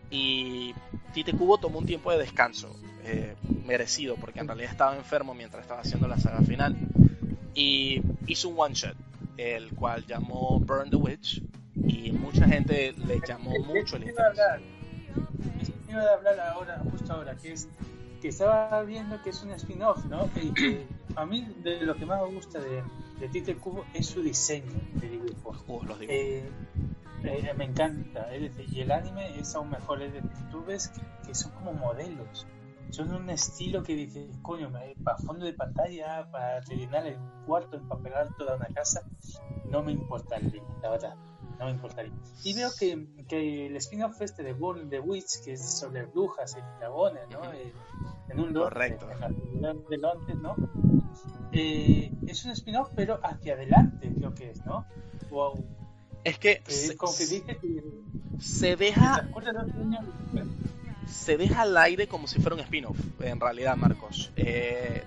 [0.10, 0.74] Y
[1.14, 5.64] Tite Kubo tomó un tiempo de descanso, eh, merecido, porque en realidad estaba enfermo mientras
[5.64, 6.76] estaba haciendo la saga final.
[7.54, 8.96] Y hizo un one shot,
[9.38, 11.42] el cual llamó Burn the Witch.
[11.76, 14.40] Y mucha gente le llamó mucho el interés.
[15.90, 17.70] Iba a hablar ahora, justo ahora, que es
[18.22, 20.30] que estaba viendo que es un spin-off, ¿no?
[20.42, 22.84] Y que a mí de lo que más me gusta de,
[23.20, 25.82] de Tite Cubo es su diseño de dibujo.
[26.02, 26.50] Eh,
[27.24, 28.28] eh, me encanta.
[28.36, 30.02] y el anime es aún mejor.
[30.02, 30.92] Es decir, tú ves
[31.26, 32.48] que, son como modelos.
[32.90, 34.72] Son un estilo que dices, coño,
[35.04, 39.02] para fondo de pantalla, para rellenar el cuarto, empapelar toda una casa,
[39.70, 41.16] no me importaría, la verdad.
[41.60, 42.12] No me importaría.
[42.44, 46.58] Y veo que, que el spin-off este de Born the Witch, que es sobre brujas
[46.58, 47.44] y dragones, ¿no?
[47.54, 47.74] Eh,
[48.30, 49.08] en un Correcto.
[49.08, 50.56] de Londres, ¿no?
[51.52, 54.86] Eh, es un spin-off, pero hacia adelante, creo que es, ¿no?
[55.30, 55.64] Wow.
[56.24, 56.62] Es que,
[56.98, 57.84] como que dice que
[58.40, 59.30] se deja
[61.08, 64.32] se deja al aire como si fuera un spin-off, en realidad, Marcos.
[64.36, 65.04] Eh,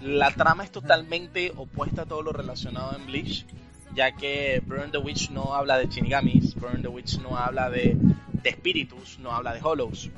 [0.00, 3.46] la trama es totalmente opuesta a todo lo relacionado en Bleach,
[3.94, 7.96] ya que Burn the Witch no habla de Shinigamis, Burn the Witch no habla de,
[8.42, 10.10] espíritus, no habla de hollows,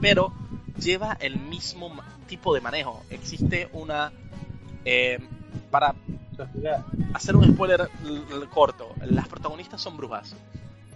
[0.00, 0.32] pero
[0.78, 1.94] lleva el mismo
[2.26, 3.02] tipo de manejo.
[3.10, 4.12] Existe una
[4.84, 5.18] eh,
[5.70, 5.94] para
[7.12, 7.88] hacer un spoiler
[8.50, 10.34] corto, las protagonistas son brujas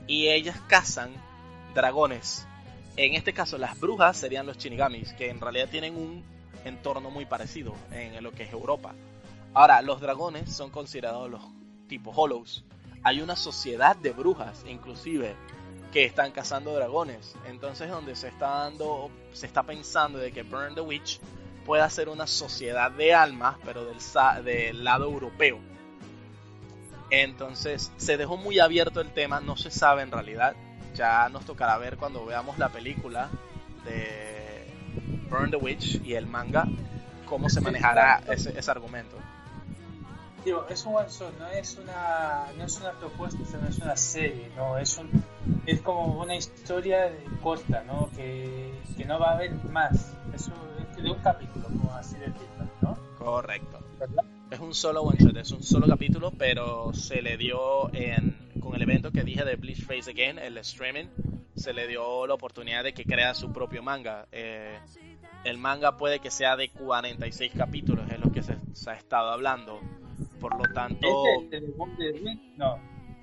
[0.06, 1.10] y ellas cazan
[1.74, 2.46] dragones.
[2.96, 6.24] En este caso, las brujas serían los shinigamis, que en realidad tienen un
[6.64, 8.94] entorno muy parecido en lo que es Europa.
[9.54, 11.42] Ahora, los dragones son considerados los
[11.88, 12.64] tipos hollows.
[13.02, 15.34] Hay una sociedad de brujas, inclusive,
[15.92, 17.34] que están cazando dragones.
[17.46, 21.20] Entonces, donde se está dando, se está pensando de que Burn the Witch
[21.64, 23.98] pueda ser una sociedad de almas, pero del,
[24.44, 25.58] del lado europeo.
[27.10, 30.54] Entonces se dejó muy abierto el tema, no se sabe en realidad.
[30.94, 33.28] Ya nos tocará ver cuando veamos la película
[33.84, 34.66] de
[35.30, 36.66] Burn the Witch y el manga,
[37.26, 39.16] cómo se manejará ese, ese argumento.
[40.48, 43.94] Digo, es un one shot, no es una, no es una propuesta, no es una
[43.98, 45.22] serie, no, es un,
[45.66, 48.08] es como una historia corta, ¿no?
[48.16, 50.16] Que, que no va a haber más.
[50.34, 50.50] Es
[50.96, 52.96] de un capítulo, como así decirlo, ¿no?
[53.18, 53.78] Correcto.
[54.50, 58.74] Es un solo one shot, es un solo capítulo, pero se le dio en, con
[58.74, 61.08] el evento que dije de Bleach Face Again, el streaming,
[61.56, 64.26] se le dio la oportunidad de que crea su propio manga.
[64.32, 64.78] Eh,
[65.44, 68.56] el manga puede que sea de 46 capítulos, es lo que se,
[68.90, 69.80] ha estado hablando.
[70.40, 71.06] Por lo tanto...
[71.42, 72.38] ¿Este de?
[72.56, 72.78] No.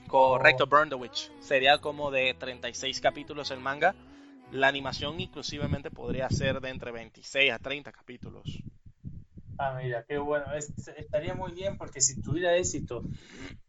[0.08, 1.32] Correcto, Burn the Witch.
[1.39, 3.95] Sería como de 36 capítulos el manga
[4.51, 8.43] la animación inclusivemente podría ser de entre 26 a 30 capítulos.
[9.58, 10.45] Ah, mira, qué bueno.
[10.54, 13.04] estaría muy bien porque si tuviera éxito,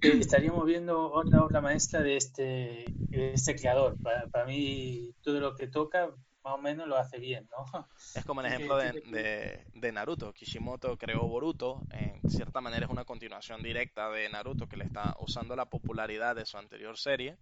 [0.03, 3.97] eh, estaríamos viendo otra obra maestra de este, este creador.
[4.33, 6.11] Para, mí, todo lo que toca,
[6.47, 7.89] más o menos lo hace bien, ¿no?
[8.15, 10.33] Es como el ejemplo de, de, Naruto.
[10.33, 15.17] Kishimoto creó Boruto, en cierta manera es una continuación directa de Naruto que le está
[15.19, 17.37] usando la popularidad de su anterior serie.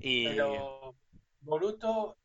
[0.00, 0.28] Y...
[0.28, 0.94] Pero
[1.40, 2.18] Boruto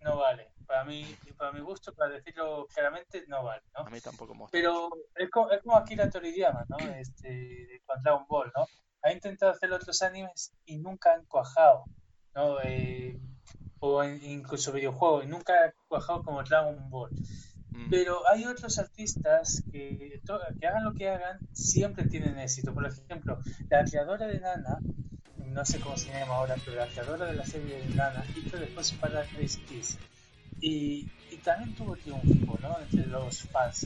[0.00, 0.52] no vale.
[0.66, 1.04] Para mí,
[1.36, 3.86] para mi gusto, para decirlo claramente, no vale, ¿no?
[3.86, 6.78] A mí tampoco me Pero es como, es como Akira Toriyama, ¿no?
[6.94, 8.66] Este, con Dragon Ball, ¿no?
[9.02, 11.84] Ha intentado hacer otros animes y nunca han cuajado,
[12.34, 12.58] ¿no?
[12.62, 13.18] Eh,
[13.80, 17.10] o incluso videojuegos, y nunca ha cuajado como Dragon Ball.
[17.70, 17.90] Mm.
[17.90, 20.20] Pero hay otros artistas que,
[20.60, 22.74] que hagan lo que hagan, siempre tienen éxito.
[22.74, 23.38] Por ejemplo,
[23.68, 24.78] la creadora de Nana,
[25.36, 28.56] no sé cómo se llama ahora, pero la creadora de la serie de Nana hizo
[28.56, 29.98] después para Grace Kiss
[30.60, 31.06] y,
[31.44, 32.78] también tuvo triunfo ¿no?
[32.80, 33.84] entre los fans.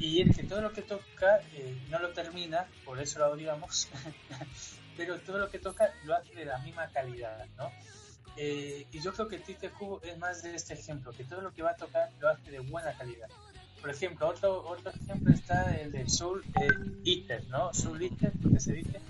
[0.00, 3.88] Y es que todo lo que toca eh, no lo termina, por eso lo odiamos,
[4.96, 7.46] pero todo lo que toca lo hace de la misma calidad.
[7.58, 7.70] ¿no?
[8.36, 11.52] Eh, y yo creo que Tite Cubo es más de este ejemplo, que todo lo
[11.52, 13.28] que va a tocar lo hace de buena calidad.
[13.80, 16.68] Por ejemplo, otro, otro ejemplo está el de Soul eh,
[17.04, 17.72] Eater, ¿no?
[17.72, 19.00] Soul Eater, lo que se dice.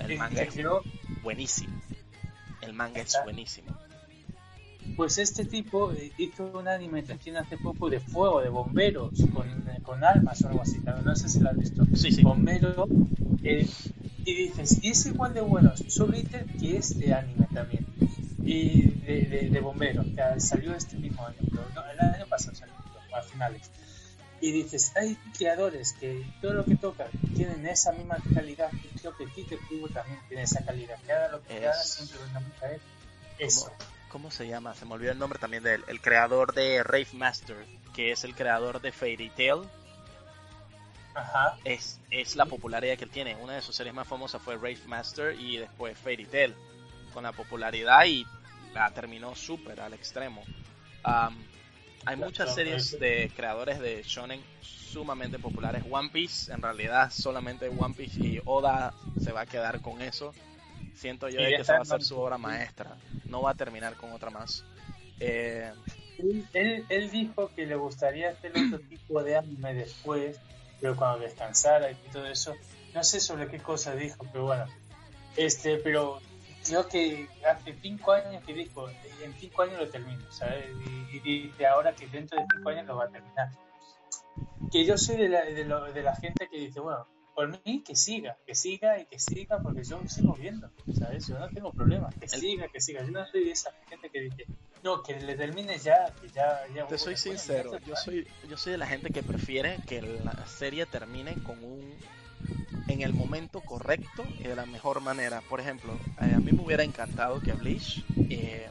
[0.00, 0.56] El manga es
[1.22, 1.80] buenísimo.
[2.60, 3.76] El manga es buenísimo.
[4.96, 9.80] Pues este tipo eh, hizo una animación hace poco de fuego, de bomberos, con, eh,
[9.82, 11.84] con almas o algo así, no sé si lo has visto.
[11.94, 12.22] Sí, sí.
[12.22, 12.88] Bombero,
[13.44, 13.68] eh,
[14.24, 17.86] y dices, y es igual de bueno Soliter que este anime también.
[18.50, 21.36] Y de, de, bomberos, que salió este mismo año,
[21.92, 22.74] el año pasado salió,
[23.14, 23.70] a finales.
[24.40, 29.14] Y dices, hay creadores que todo lo que tocan tienen esa misma calidad, y creo
[29.14, 32.78] que Tite Cubo también tiene esa calidad, que haga lo que haga, siempre venga a
[33.38, 33.70] eso.
[34.08, 34.74] ¿Cómo se llama?
[34.74, 38.34] Se me olvidó el nombre también del el creador de Rave Master, que es el
[38.34, 39.68] creador de Fairy Tail.
[41.14, 41.58] Ajá.
[41.64, 43.36] Es, es la popularidad que él tiene.
[43.36, 46.54] Una de sus series más famosas fue Rave Master y después Fairy Tail.
[47.12, 48.24] Con la popularidad y
[48.74, 50.42] la terminó súper al extremo.
[51.02, 55.84] hay muchas series de creadores de shonen sumamente populares.
[55.90, 60.32] One Piece, en realidad solamente One Piece y Oda se va a quedar con eso
[60.98, 62.96] siento yo que esa va a ser su obra maestra.
[63.24, 64.64] No va a terminar con otra más.
[65.20, 65.70] Eh,
[66.52, 70.38] él, él, dijo que le gustaría hacer otro tipo de anime después,
[70.80, 72.54] pero cuando descansara y todo eso.
[72.94, 74.66] No sé sobre qué cosa dijo, pero bueno.
[75.36, 76.20] Este, pero
[76.68, 78.88] creo que hace cinco años que dijo,
[79.22, 80.66] en cinco años lo termino, ¿sabes?
[81.12, 83.50] Y, dice ahora que dentro de cinco años lo va a terminar.
[84.70, 87.94] Que yo soy de la, de, de la gente que dice, bueno, por mí que
[87.94, 91.28] siga, que siga y que siga, porque yo sigo viendo, ¿sabes?
[91.28, 93.04] Yo no tengo problema, que siga, que siga.
[93.04, 94.44] Yo no soy de esa gente que dice,
[94.82, 96.66] no, que le termine ya, que ya.
[96.74, 100.46] ya Te soy sincero, yo soy, yo soy de la gente que prefiere que la
[100.46, 101.94] serie termine con un.
[102.88, 105.40] En el momento correcto y de la mejor manera.
[105.48, 108.04] Por ejemplo, eh, a mí me hubiera encantado que Bleach.
[108.30, 108.68] Eh,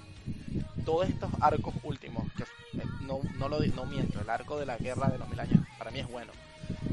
[0.85, 4.77] todos estos arcos últimos, que eh, no, no, lo, no miento, el arco de la
[4.77, 6.31] guerra de los mil años, para mí es bueno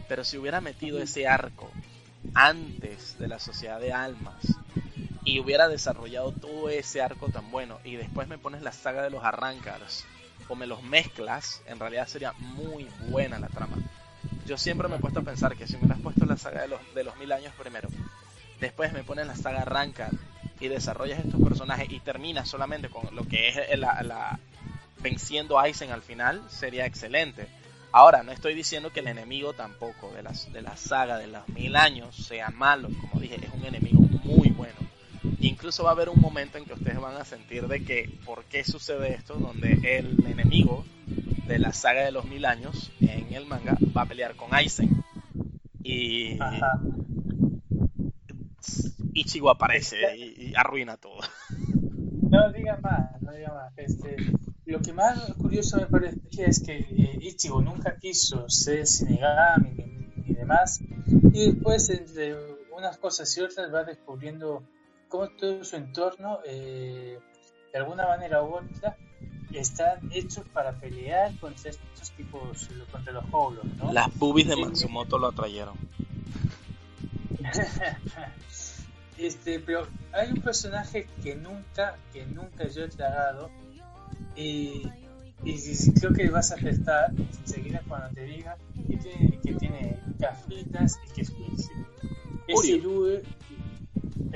[0.08, 1.70] pero si hubiera metido ese arco
[2.34, 4.36] antes de la sociedad de almas
[5.24, 9.10] y hubiera desarrollado todo ese arco tan bueno y después me pones la saga de
[9.10, 10.04] los arrancars
[10.48, 13.76] o me los mezclas, en realidad sería muy buena la trama.
[14.46, 16.68] Yo siempre me he puesto a pensar que si me has puesto la saga de
[16.68, 17.88] los, de los mil años primero,
[18.60, 20.10] después me pones la saga Arrancar
[20.60, 24.38] y desarrollas estos personajes y terminas solamente con lo que es la, la
[24.98, 27.48] venciendo a Aizen al final, sería excelente
[27.96, 31.48] Ahora, no estoy diciendo que el enemigo tampoco de, las, de la saga de los
[31.50, 34.74] mil años sea malo, como dije, es un enemigo muy bueno.
[35.38, 38.46] Incluso va a haber un momento en que ustedes van a sentir de que, ¿por
[38.46, 39.34] qué sucede esto?
[39.34, 40.84] Donde el enemigo
[41.46, 45.04] de la saga de los mil años en el manga va a pelear con Aizen.
[45.82, 46.38] Y
[49.12, 51.20] Ichigo aparece y, y arruina todo.
[52.34, 53.72] No diga más, no diga más.
[53.76, 54.16] Este,
[54.64, 60.22] lo que más curioso me parece es que eh, Ichigo nunca quiso ser Shinigami ni,
[60.26, 62.34] ni, demás, y después entre
[62.76, 64.64] unas cosas y otras va descubriendo
[65.08, 67.20] cómo todo su entorno, eh,
[67.72, 68.96] de alguna manera u otra,
[69.60, 73.92] están hechos para pelear contra estos tipos, contra los Howlers, ¿no?
[73.92, 75.76] Las boobies de Matsumoto lo atrayeron.
[79.18, 83.50] este, pero hay un personaje que nunca, que nunca yo he tragado,
[84.36, 84.82] y,
[85.44, 88.56] y, creo que vas a acertar enseguida cuando te diga
[88.88, 91.86] que tiene, que tiene gafitas y que es buenísimo.
[92.48, 93.22] Es Irue,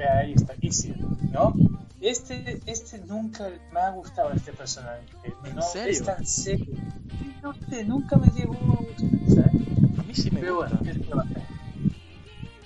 [0.06, 0.96] ahí está, Isir,
[1.32, 1.54] ¿no?
[2.00, 5.02] Este, este nunca me ha gustado este personaje.
[5.54, 5.90] No serio?
[5.90, 6.66] es tan serio.
[7.42, 9.50] No sé, nunca me llegó a gustar.
[9.98, 10.80] A mí sí me Pero gusta.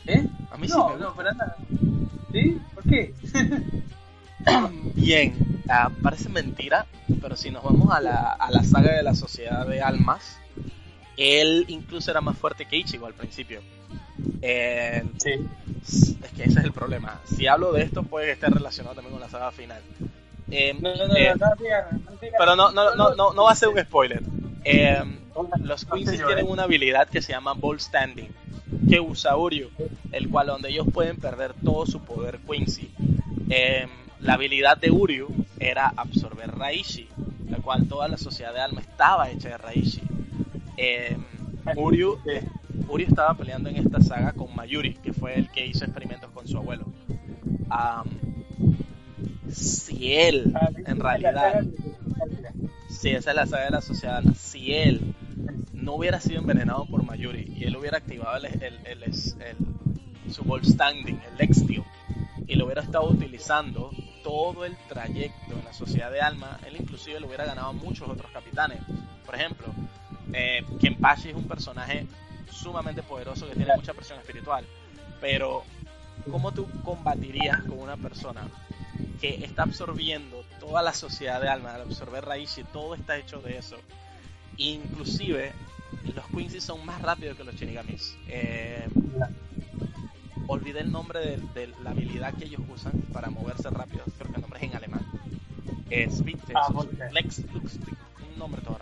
[0.06, 0.28] ¿Eh?
[0.50, 1.56] A mí no, sí me no, para nada.
[2.32, 2.60] ¿Sí?
[2.74, 3.14] ¿Por qué?
[4.94, 5.34] Bien,
[5.68, 6.86] ah, parece mentira,
[7.20, 10.38] pero si nos vamos a la, a la saga de la Sociedad de Almas,
[11.16, 13.60] él incluso era más fuerte que Ichigo al principio.
[14.42, 15.30] Eh, Sí.
[15.82, 17.20] Es que ese es el problema.
[17.24, 19.80] Si hablo de esto, puede esté relacionado también con la saga final.
[20.50, 22.34] Eh, No, no, no, eh, no, no digan, no digan.
[22.38, 24.22] pero no, no, no, no, no va a ser un spoiler.
[24.64, 25.02] Eh,
[25.64, 26.48] los Quincy tienen eh.
[26.48, 28.28] una habilidad que se llama Ball Standing,
[28.88, 29.70] que usa Uryu,
[30.12, 32.90] el cual donde ellos pueden perder todo su poder Quincy.
[33.50, 33.86] Eh,
[34.20, 37.08] la habilidad de Uryu era absorber Raishi,
[37.48, 40.02] la cual toda la sociedad de alma estaba hecha de Raishi.
[40.76, 41.16] Eh,
[41.76, 42.18] Uryu,
[42.88, 46.46] Uryu estaba peleando en esta saga con Mayuri, que fue el que hizo experimentos con
[46.46, 46.85] su abuelo.
[47.70, 48.06] Am,
[49.50, 51.64] si él, Ah, en realidad,
[52.88, 55.14] si esa es la saga de la sociedad, si él
[55.72, 60.44] no hubiera sido envenenado por Mayuri y él hubiera activado el, el, el- el- su
[60.44, 61.85] ball standing, el Lextio,
[62.46, 63.90] y lo hubiera estado utilizando
[64.22, 68.08] todo el trayecto en la sociedad de alma, él inclusive le hubiera ganado a muchos
[68.08, 68.78] otros capitanes.
[69.26, 69.66] Por ejemplo,
[70.32, 72.06] eh, Kenpachi es un personaje
[72.62, 74.64] sumamente poderoso que tiene mucha presión espiritual,
[75.20, 75.64] pero
[76.31, 78.42] ¿cómo tú combatirías con una persona
[79.20, 83.59] que está absorbiendo toda la sociedad de alma, al absorber Raishi, todo está hecho de
[83.59, 83.77] eso?
[84.57, 85.53] Inclusive,
[86.14, 88.16] los Quincy son más rápidos que los Shinigamis.
[88.29, 88.87] Eh,
[90.46, 94.05] olvidé el nombre de, de la habilidad que ellos usan para moverse rápido.
[94.18, 95.07] Creo que el nombre es en alemán.
[95.90, 96.20] Es
[96.55, 97.12] Ah, Tensor, ok.
[97.12, 98.79] Lex un nombre todo.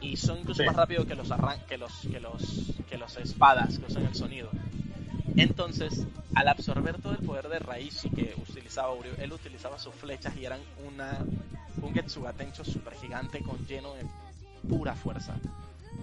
[0.00, 0.66] Y son incluso Sí.
[0.66, 2.42] más rápidos que los arran que los que los
[2.88, 4.48] que los espadas que usan el sonido.
[5.36, 10.36] Entonces, al absorber todo el poder de Raishi que utilizaba Uryu, él utilizaba sus flechas
[10.36, 10.60] y eran
[10.92, 11.18] una
[11.82, 14.04] un Getsugatencho super gigante con lleno de
[14.68, 15.34] pura fuerza.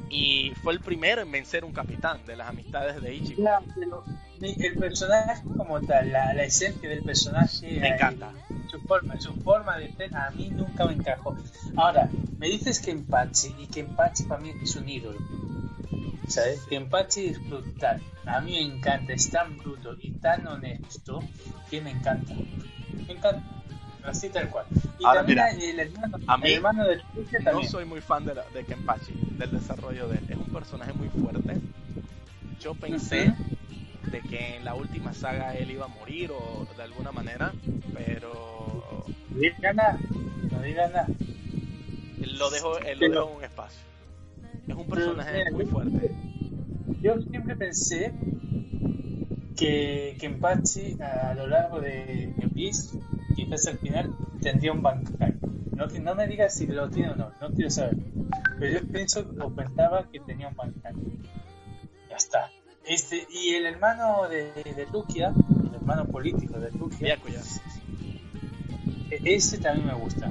[0.09, 3.43] Y fue el primero en vencer un capitán de las amistades de Ichigo.
[3.43, 4.03] Ya, pero
[4.39, 8.31] el personaje como tal, la, la esencia del personaje, Me eh, encanta.
[8.71, 11.35] su forma, su forma de ser, a mí nunca me encajó.
[11.75, 15.19] Ahora, me dices que Empachi, y que Empachi para mí es un ídolo.
[16.27, 16.61] ¿Sabes?
[16.69, 18.01] Que Empachi es brutal.
[18.25, 21.19] A mí me encanta, es tan bruto y tan honesto
[21.69, 22.33] que me encanta.
[23.07, 23.43] Me encanta.
[24.03, 24.65] Así tal cual.
[24.99, 27.69] Y Ahora, también mira, el hermano, a mí el hermano de Lucia No también.
[27.69, 30.25] soy muy fan de, la- de Kenpachi, del desarrollo de él.
[30.29, 31.57] Es un personaje muy fuerte.
[32.61, 33.33] Yo pensé
[34.11, 37.51] de que en la última saga él iba a morir o de alguna manera,
[37.93, 39.99] pero No diga nada,
[40.51, 41.07] no diga nada.
[42.33, 43.79] Lo dejo, lo dejo en un espacio.
[44.67, 46.11] Es un personaje muy fuerte.
[47.01, 48.13] Yo siempre pensé
[49.55, 52.97] que, Empachi a lo largo de Bliss,
[53.35, 55.35] quizás al final, tendría un Bankai.
[55.75, 57.95] No, no me digas si lo tiene o no, no quiero saber.
[58.59, 60.93] Pero yo pienso o pensaba que tenía un Bankai.
[62.09, 62.51] Ya está.
[62.85, 65.33] Este, y el hermano de, de Tukia,
[65.67, 67.15] el hermano político de Tukia,
[69.11, 70.29] e- ese también me gusta.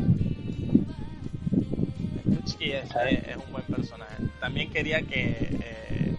[2.46, 4.14] Kuchiki es, es- es un buen personaje.
[4.40, 5.58] También quería que.
[5.62, 6.16] eh,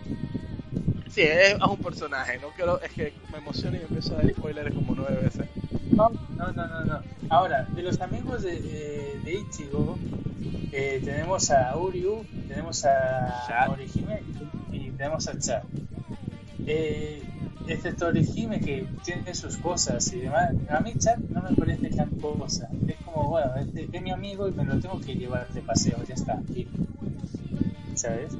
[1.09, 2.37] sí, es, es un personaje.
[2.39, 5.47] No quiero, es que me emociono y empiezo a dar spoilers como nueve veces.
[5.91, 7.01] No, no, no, no, no.
[7.29, 9.97] Ahora, de los amigos de, de, de Ichigo,
[10.73, 13.67] eh, tenemos a Uryu, tenemos a.
[13.69, 14.21] Orihime
[14.71, 15.63] y tenemos a Chad.
[16.65, 17.23] Eh,
[17.67, 22.09] excepto Orihime que tiene sus cosas y demás, a mí Chad no me parece gran
[22.19, 22.69] cosa.
[22.87, 25.97] Es como, bueno, es, es mi amigo y me lo tengo que llevar de paseo,
[26.07, 26.67] ya está, aquí.
[27.95, 28.33] ¿Sabes?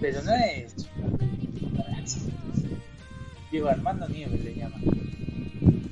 [0.00, 0.74] Pero no es...
[3.50, 4.76] Digo, Armando Nieves le llama.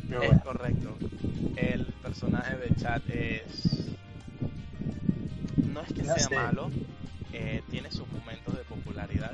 [0.09, 0.43] Pero Es bueno.
[0.45, 0.97] correcto.
[1.57, 3.87] El personaje de Chad es.
[5.73, 6.35] No es que No sea sé.
[6.37, 6.71] malo,
[7.33, 9.33] eh, tiene sus momentos de popularidad.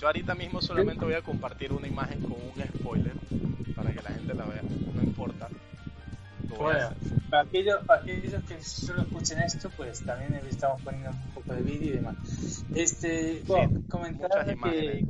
[0.00, 3.12] Yo ahorita mismo solamente voy a compartir una imagen con un spoiler
[3.74, 4.62] para que la gente la vea.
[4.94, 5.48] No importa.
[6.58, 6.90] Bueno,
[7.30, 11.62] para aquellos, para aquellos que solo escuchen esto, pues también estamos poniendo un poco de
[11.62, 12.16] vídeo y demás.
[12.74, 15.04] Este, bueno, comentar muchas que,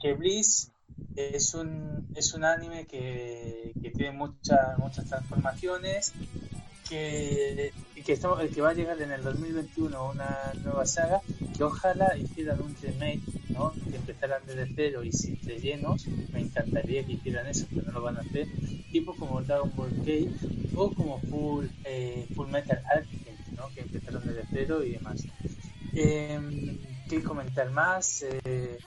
[0.00, 0.72] que Bliss
[1.16, 6.12] es un, es un anime que, que tiene muchas muchas transformaciones,
[6.88, 7.72] que,
[8.04, 11.20] que, estamos, que va a llegar en el 2021 una nueva saga,
[11.56, 13.20] que ojalá hicieran un remake,
[13.56, 13.72] ¿no?
[13.72, 18.02] que empezaran desde cero y sin rellenos, me encantaría que hicieran eso, pero no lo
[18.02, 18.46] van a hacer,
[18.92, 20.12] tipo como Dragon Ball K
[20.76, 23.68] o como Full, eh, Full Metal Alchemist, ¿no?
[23.74, 25.24] que empezaron desde cero y demás.
[25.94, 26.78] Eh,
[27.08, 28.22] ¿Qué comentar más?
[28.44, 28.78] Eh,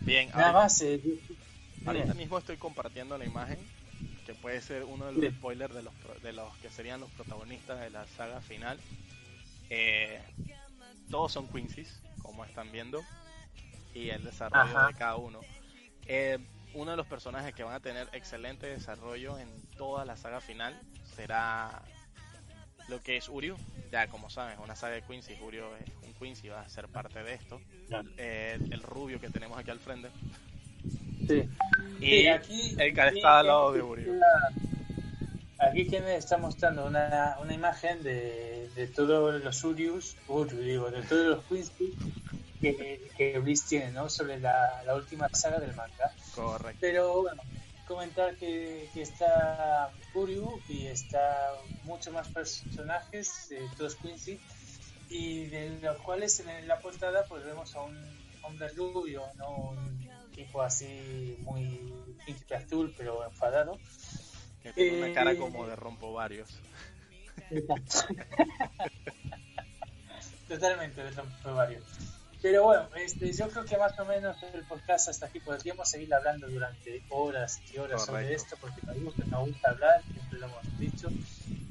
[0.00, 0.80] Bien, nada ahorita, más.
[0.82, 1.00] Eh,
[1.86, 3.58] ahorita mismo estoy compartiendo la imagen
[4.26, 5.34] que puede ser uno de los Bien.
[5.34, 8.78] spoilers de los, de los que serían los protagonistas de la saga final.
[9.70, 10.20] Eh,
[11.10, 13.02] todos son Quincy's, como están viendo,
[13.94, 14.86] y el desarrollo Ajá.
[14.88, 15.40] de cada uno.
[16.06, 16.38] Eh,
[16.74, 20.78] uno de los personajes que van a tener excelente desarrollo en toda la saga final
[21.14, 21.82] será
[22.88, 23.56] lo que es Uryu.
[23.90, 25.34] Ya, como saben, una saga de Quincy.
[25.40, 27.60] Uryu es un Quincy, va a ser parte de esto.
[28.16, 30.08] Eh, el rubio que tenemos aquí al frente.
[31.28, 31.48] Sí.
[32.00, 34.20] Y aquí, el que está al lado de Uryu.
[35.58, 41.02] Aquí me está mostrando una, una imagen de, de todos los Urius, Uryu, digo, de
[41.02, 41.94] todos los Quincy
[42.62, 44.08] que, que Bliss tiene, ¿no?
[44.08, 46.12] Sobre la, la última saga del manga.
[46.34, 46.78] Correcto.
[46.80, 47.42] Pero bueno,
[47.86, 51.52] comentar que, que está Uryu y está
[51.84, 54.38] muchos más personajes, eh, todos Quincy,
[55.10, 57.98] y de los cuales en la portada pues vemos a un
[58.42, 59.70] hombre rubio, ¿no?
[59.70, 61.92] un tipo así muy
[62.24, 63.78] príncipe azul pero enfadado.
[64.62, 66.48] Que tiene una cara Eh, como de rompo varios.
[70.48, 71.82] Totalmente, de romper varios.
[72.42, 76.12] Pero bueno, este, yo creo que más o menos el podcast hasta aquí podríamos seguir
[76.12, 78.44] hablando durante horas y horas sobre Correcto.
[78.44, 81.08] esto, porque nos gusta, nos gusta hablar, siempre lo hemos dicho.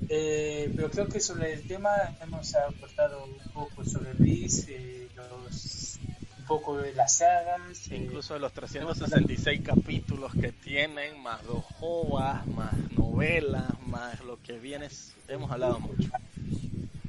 [0.07, 1.91] Eh, pero creo que sobre el tema
[2.21, 5.99] hemos aportado un poco sobre Bliss, eh, los,
[6.39, 7.61] un poco de las sagas.
[7.91, 14.41] eh, Incluso de los 366 capítulos que tienen, más dos ovas, más novelas, más lo
[14.41, 14.87] que viene,
[15.27, 16.09] hemos hablado mucho.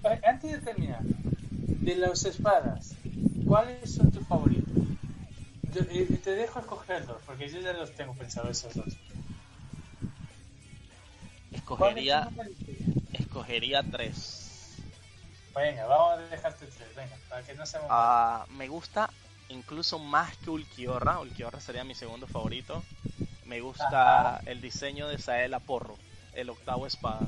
[0.04, 2.94] eh, Antes de terminar, de las espadas,
[3.52, 4.72] ¿cuáles son tus favoritos?
[5.74, 8.96] Yo, eh, te dejo escogerlos, porque yo ya los tengo pensados esos dos.
[11.52, 14.78] Escogería, ¿Cuáles son los escogería tres.
[15.54, 17.88] Venga, vamos a dejarte tres, venga, para que no seamos...
[17.90, 19.10] Ah, me gusta
[19.50, 21.20] incluso más que Ulquiorra.
[21.20, 22.82] Ulquiorra sería mi segundo favorito.
[23.44, 25.98] Me gusta el diseño de Saela Porro,
[26.32, 27.26] el octavo espada.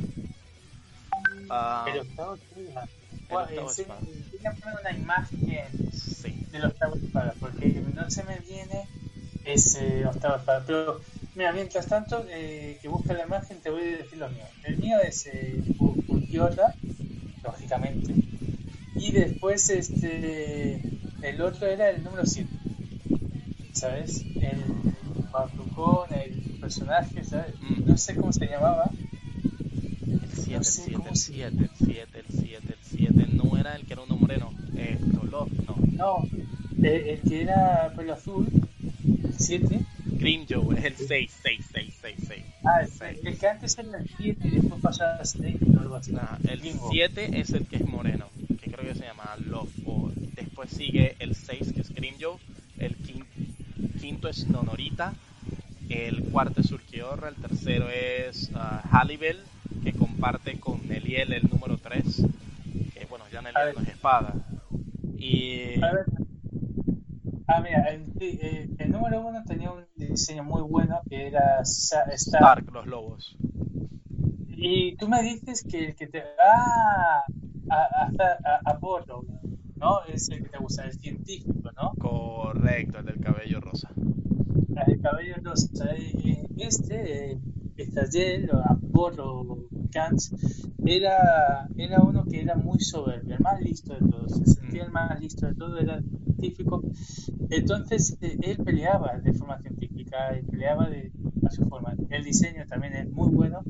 [1.51, 2.89] Ah, Pero octavo espada.
[3.29, 4.01] ¿Cuál- octavo ense- espada.
[4.01, 5.94] enséñame una imagen sí.
[6.55, 8.87] Del octavo espada, porque no se me viene
[9.45, 10.65] ese octavo espada.
[10.67, 11.01] Pero,
[11.35, 14.45] mira, mientras tanto, eh, que busca la imagen, te voy a decir lo mío.
[14.65, 15.61] El mío es eh,
[17.43, 18.15] lógicamente.
[18.97, 20.81] Y después, este,
[21.23, 22.49] el otro era el número 7.
[23.73, 24.25] ¿Sabes?
[24.41, 24.63] El
[25.33, 27.55] Bartucón, el personaje, ¿sabes?
[27.61, 27.89] Mm.
[27.89, 28.91] No sé cómo se llamaba.
[30.07, 32.79] El 7, No sé el 7, cómo el se- 7, el 7, el 7, el
[32.99, 33.27] 7.
[33.33, 34.53] No era el que era uno moreno.
[34.77, 35.75] Eh, Dolor, no.
[35.93, 36.29] No,
[36.87, 38.47] el, el que era pelo azul,
[39.25, 39.81] el 7.
[40.07, 42.45] Grim Joe es el 6, 6, 6, 6, 6.
[42.65, 42.81] Ah,
[43.11, 46.13] el, el que antes era el 7 y después pasó a 6 o algo así.
[46.13, 46.89] Nah, el Limbo.
[46.91, 48.27] 7 es el que es moreno,
[48.63, 49.71] que creo que se llama Love.
[49.87, 52.37] O después sigue el 6 que es Grim Joe.
[52.79, 53.25] El quin-
[54.01, 55.13] quinto es Nonorita.
[55.91, 57.29] El cuarto es Urquiorra.
[57.29, 59.39] El tercero es ah, Hallibel,
[59.83, 62.23] que comparte con Neliel el número 3.
[62.95, 64.35] Que bueno, ya Neliel no es espada.
[65.19, 65.83] Y.
[65.83, 66.05] A ver.
[67.57, 72.03] Ah, mira, el, el- el número 1 tenía un diseño muy bueno que era Sa-
[72.13, 72.43] Star.
[72.59, 73.37] Stark, los lobos.
[74.57, 76.23] Y tú me dices que el que te.
[76.45, 77.23] ¡Ah!
[77.71, 79.25] A, hasta a, Apolo,
[79.77, 80.05] ¿no?
[80.05, 81.93] Es el que te gusta, el científico, ¿no?
[81.99, 83.91] Correcto, el del cabello rosa.
[84.87, 85.69] El cabello rosa.
[86.59, 87.39] Este, eh,
[87.77, 89.59] Estallel o Apolo
[89.93, 90.31] Gantz,
[90.85, 94.33] era, era uno que era muy soberbio, el más listo de todos.
[94.33, 96.01] Se sentía el más listo de todo, era
[96.45, 96.83] científico.
[97.51, 101.13] Entonces, eh, él peleaba de forma científica, y peleaba de,
[101.47, 101.95] a su forma.
[102.11, 103.63] El diseño también es muy bueno,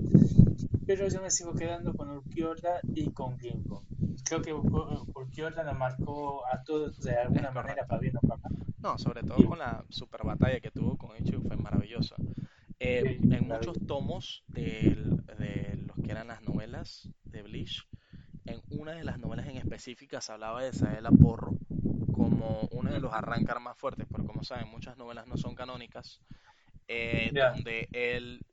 [0.87, 3.85] pero yo me sigo quedando con Urquiorda y con Gimbo.
[4.25, 7.89] Creo que Ur- Urquiorda nos marcó a todos de alguna Es manera correcto.
[7.89, 8.53] para bien o para mal.
[8.79, 9.45] No, sobre todo Sí.
[9.45, 12.17] con la super batalla que tuvo con Ichigo fue maravilloso.
[12.81, 13.61] Eh, Sí, en claro.
[13.67, 17.87] muchos tomos del- de los que eran las novelas de Bleach,
[18.47, 21.55] en una de las novelas en específica se hablaba de Saela Porro
[22.15, 26.23] como uno de los arrancar más fuertes, porque como saben, muchas novelas no son canónicas,
[26.89, 28.45] eh, donde él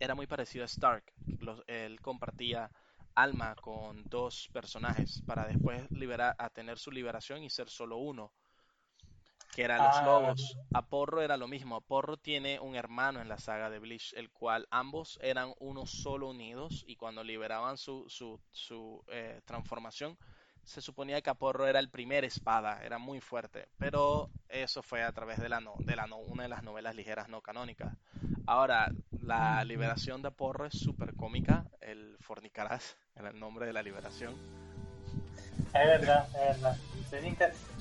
[0.00, 1.04] era muy parecido a Stark.
[1.40, 2.70] Los- él compartía
[3.14, 8.32] alma con dos personajes para después liberar, a tener su liberación y ser solo uno
[9.52, 10.58] que eran los Ah, lobos.
[10.72, 11.76] Aporro era lo mismo.
[11.76, 16.28] Aporro tiene un hermano en la saga de Bleach, el cual ambos eran uno solo
[16.30, 20.18] unidos y cuando liberaban su, su, su eh, transformación,
[20.68, 25.10] se suponía que Aporro era el primer espada, era muy fuerte, pero eso fue a
[25.12, 27.96] través de la no, de la no, una de las novelas ligeras no canónicas.
[28.46, 28.92] Ahora,
[29.22, 34.34] la liberación de Aporro es súper cómica, el Fornicarás era el nombre de la liberación.
[35.72, 36.76] Es verdad, es verdad.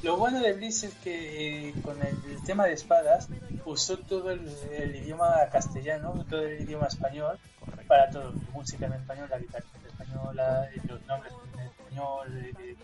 [0.04, 3.28] Lo bueno de Bliss es que eh, con el, el tema de espadas
[3.66, 7.88] usó todo el, el idioma castellano, todo el idioma español Correcto.
[7.88, 8.32] para todo.
[8.54, 11.34] Música en español, la guitarra en española, los nombres
[11.98, 12.76] español, eh, eh,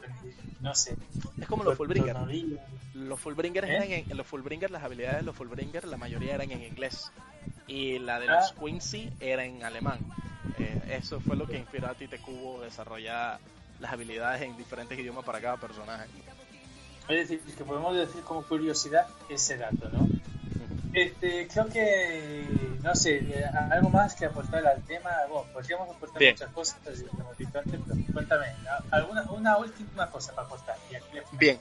[0.62, 0.96] no sé.
[1.40, 2.14] Es como los Fullbringer.
[2.14, 2.66] Tonoría.
[2.94, 3.76] Los Fullbringers ¿Eh?
[3.76, 7.12] eran en, los Fullbringers, las habilidades de los Fullbringers, la mayoría eran en inglés.
[7.68, 8.40] Y la de Ah.
[8.42, 10.00] los Quincy era en alemán.
[10.60, 13.40] Eh, eso fue lo que inspiró a Tite Cubo desarrollar
[13.80, 16.08] las habilidades en diferentes idiomas para cada personaje.
[17.08, 20.08] Es decir, que podemos decir como curiosidad ese dato, ¿no?
[20.94, 22.46] Este, creo que,
[22.84, 25.10] no sé, eh, algo más que aportar al tema.
[25.30, 26.78] Bueno, podríamos aportar muchas cosas,
[27.38, 28.46] dicho antes, pero cuéntame,
[28.92, 30.76] alguna, una última cosa para aportar.
[31.32, 31.60] Bien,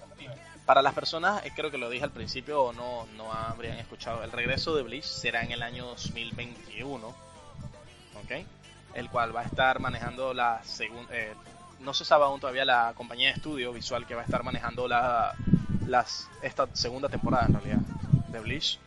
[0.66, 4.24] para las personas, eh, creo que lo dije al principio o no, no habrían escuchado,
[4.24, 8.46] el regreso de Bleach será en el año 2021, ¿ok?
[8.94, 11.34] El cual va a estar manejando la segunda, eh,
[11.80, 14.88] no se sabe aún todavía la compañía de estudio visual que va a estar manejando
[14.88, 15.34] la,
[15.86, 17.80] las, esta segunda temporada en realidad
[18.28, 18.78] de Bleach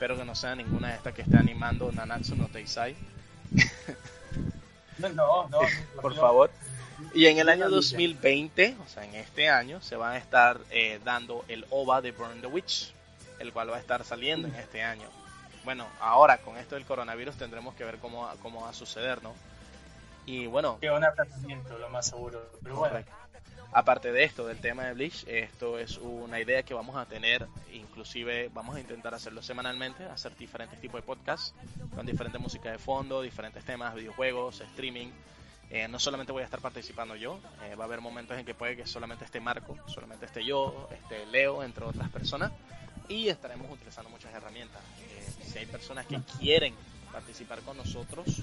[0.00, 2.96] Espero que no sea ninguna de estas que esté animando Nanatsu no Taisai.
[4.98, 5.58] no, no, no.
[6.00, 6.50] Por favor.
[7.12, 11.00] Y en el año 2020, o sea, en este año, se va a estar eh,
[11.04, 12.94] dando el OVA de Burn the Witch,
[13.40, 15.06] el cual va a estar saliendo en este año.
[15.64, 19.34] Bueno, ahora con esto del coronavirus tendremos que ver cómo, cómo va a suceder, ¿no?
[20.24, 20.78] Y bueno.
[20.80, 22.50] Que un aplazamiento, lo más seguro.
[22.62, 23.04] Pero bueno.
[23.72, 27.46] Aparte de esto, del tema de Bleach, esto es una idea que vamos a tener,
[27.72, 31.54] inclusive vamos a intentar hacerlo semanalmente, hacer diferentes tipos de podcasts
[31.94, 35.12] con diferente música de fondo, diferentes temas, videojuegos, streaming.
[35.70, 38.54] Eh, no solamente voy a estar participando yo, eh, va a haber momentos en que
[38.54, 42.50] puede que solamente esté Marco, solamente esté yo, esté Leo, entre otras personas,
[43.08, 44.82] y estaremos utilizando muchas herramientas.
[45.00, 46.74] Eh, si hay personas que quieren
[47.12, 48.42] participar con nosotros,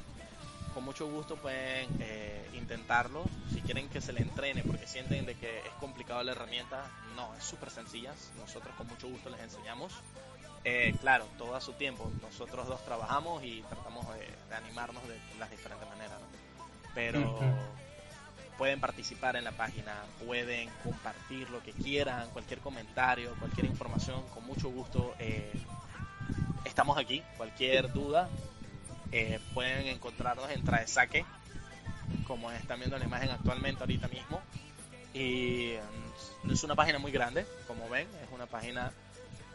[0.73, 2.36] con mucho gusto pueden eh,
[2.67, 3.23] intentarlo.
[3.53, 7.33] Si quieren que se le entrene porque sienten de que es complicado la herramienta, no,
[7.35, 8.13] es súper sencilla.
[8.37, 9.93] Nosotros con mucho gusto les enseñamos.
[10.65, 12.11] Eh, claro, todo a su tiempo.
[12.21, 16.19] Nosotros dos trabajamos y tratamos de, animarnos de las diferentes maneras.
[16.93, 17.39] Pero
[18.57, 19.93] pueden participar en la página,
[20.25, 25.15] pueden compartir lo que quieran, cualquier comentario, cualquier información, con mucho gusto.
[25.19, 25.53] Eh,
[26.65, 28.27] estamos aquí, cualquier duda,
[29.13, 31.23] eh, pueden encontrarnos en Traesaque,
[32.25, 34.41] como están viendo la imagen actualmente ahorita mismo.
[35.13, 35.73] Y
[36.43, 38.91] mm, es una página muy grande, como ven, es una página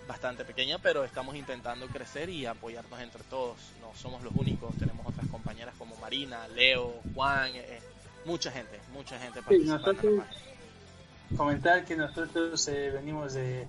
[0.09, 3.57] bastante pequeña, pero estamos intentando crecer y apoyarnos entre todos.
[3.81, 7.81] No somos los únicos, tenemos otras compañeras como Marina, Leo, Juan, eh,
[8.25, 10.25] mucha gente, mucha gente participando
[11.37, 13.67] Comentar que nosotros eh, venimos de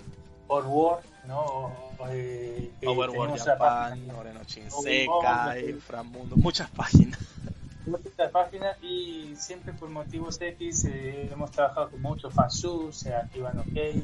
[0.48, 1.72] Overworld, ¿no?
[2.10, 7.20] Eh, Overworld Japan, Moreno Chinseca, Inframundo, muchas páginas.
[7.86, 13.60] Muchas páginas y siempre por motivos X eh, hemos trabajado con muchos fansubs, se activan
[13.60, 14.04] OK,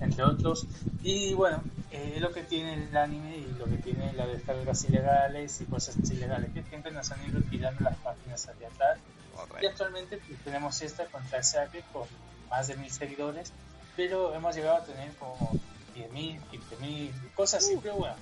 [0.00, 0.66] entre otros.
[1.02, 5.60] Y bueno, eh, lo que tiene el anime y lo que tiene las descargas ilegales
[5.60, 8.98] y cosas ilegales que siempre nos han ido tirando las páginas hacia atrás.
[9.60, 12.04] Y actualmente pues, tenemos esta contra Saque con
[12.48, 13.52] más de mil seguidores,
[13.96, 15.52] pero hemos llegado a tener como
[15.94, 16.40] 10.000,
[16.80, 18.14] 15.000, cosas así, pero bueno.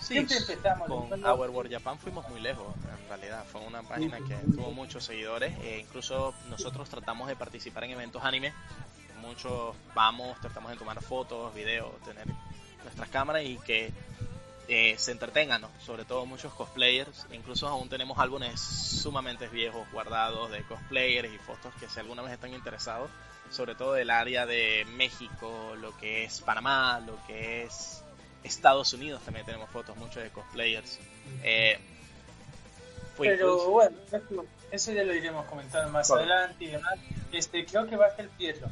[0.00, 0.88] siempre empezamos.
[0.88, 3.44] Con Our World Japan fuimos muy lejos, en realidad.
[3.50, 5.58] Fue una página que tuvo muchos seguidores.
[5.60, 8.52] E incluso nosotros tratamos de participar en eventos anime.
[9.20, 12.26] Muchos vamos, tratamos de tomar fotos, videos, tener
[12.82, 13.92] nuestras cámaras y que
[14.68, 17.26] eh, se entretengan, sobre todo muchos cosplayers.
[17.32, 22.32] Incluso aún tenemos álbumes sumamente viejos guardados de cosplayers y fotos que si alguna vez
[22.32, 23.10] están interesados
[23.50, 28.02] sobre todo del área de México, lo que es Panamá, lo que es
[28.44, 30.98] Estados Unidos, también tenemos fotos muchos de cosplayers.
[31.42, 31.78] Eh,
[33.18, 33.96] Pero bueno,
[34.70, 36.98] eso ya lo iremos comentando más adelante y demás.
[37.32, 38.68] Este, creo que va a ser Pietro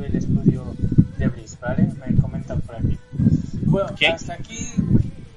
[0.00, 0.74] del estudio
[1.18, 1.88] de Brice, ¿vale?
[2.06, 2.98] Me comentan por aquí.
[3.64, 4.56] Bueno, hasta aquí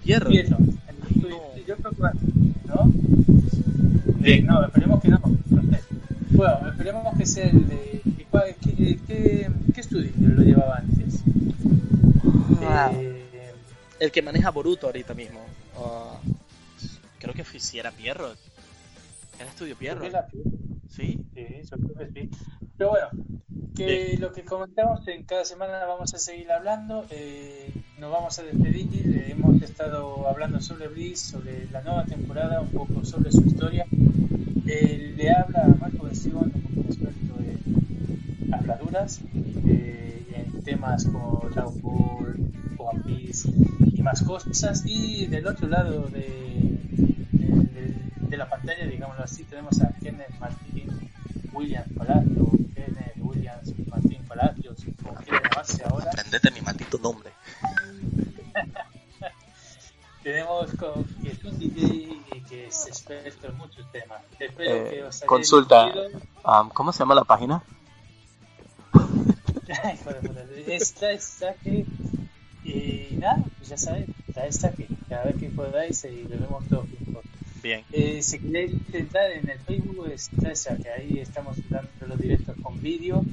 [0.04, 0.30] Pietro.
[0.30, 0.58] Pietro.
[1.68, 2.12] Yo creo que va,
[2.66, 2.92] ¿no?
[4.24, 5.22] Eh, no, esperemos que no.
[6.34, 8.02] Bueno, esperemos que sea el de.
[8.62, 11.22] ¿Qué, qué, qué estudio lo llevaba antes?
[12.62, 12.92] Ah.
[12.94, 13.54] Eh,
[14.00, 15.40] el que maneja Boruto ahorita mismo.
[15.78, 16.18] Uh,
[17.20, 18.34] creo que si era Pierro.
[19.40, 20.04] Era estudio Pierro.
[20.90, 21.20] ¿Sí?
[21.34, 22.30] Sí, yo creo que sí.
[22.78, 23.08] Pero bueno,
[23.76, 27.06] que lo que comentamos en cada semana vamos a seguir hablando.
[27.12, 28.90] Eh, nos vamos a despedir.
[28.94, 33.86] Eh, hemos estado hablando sobre Bliss, sobre la nueva temporada, un poco sobre su historia.
[34.66, 39.20] Eh, le habla Marco de Sion como experto en habladuras,
[39.68, 43.50] eh, en temas como Dragon Ball, One Piece
[43.94, 44.84] y más cosas.
[44.86, 46.80] Y del otro lado de,
[48.30, 50.90] de, la pantalla, digámoslo así, tenemos a Kenneth Martín
[51.52, 52.52] Williams Palacio,
[65.26, 65.94] consulta,
[66.46, 67.64] um, ¿cómo se llama la página?
[70.68, 71.86] Esta es que
[72.64, 76.86] y nada, pues ya sabéis, esta que cada vez que podáis y lo vemos todos
[76.90, 77.24] juntos.
[77.62, 77.84] Bien.
[77.92, 82.56] Eh, si queréis entrar en el Facebook, está esa, que ahí estamos dando los directos
[82.62, 83.24] con vídeo.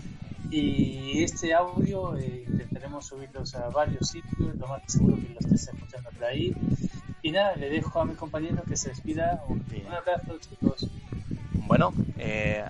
[0.50, 5.68] Y este audio eh, intentaremos subirlos a varios sitios, lo más seguro que lo estés
[5.68, 6.54] escuchando por ahí.
[7.22, 9.44] Y nada, le dejo a mi compañero que se despida.
[9.48, 10.88] Un, un abrazo, chicos.
[11.70, 12.64] Bueno, eh,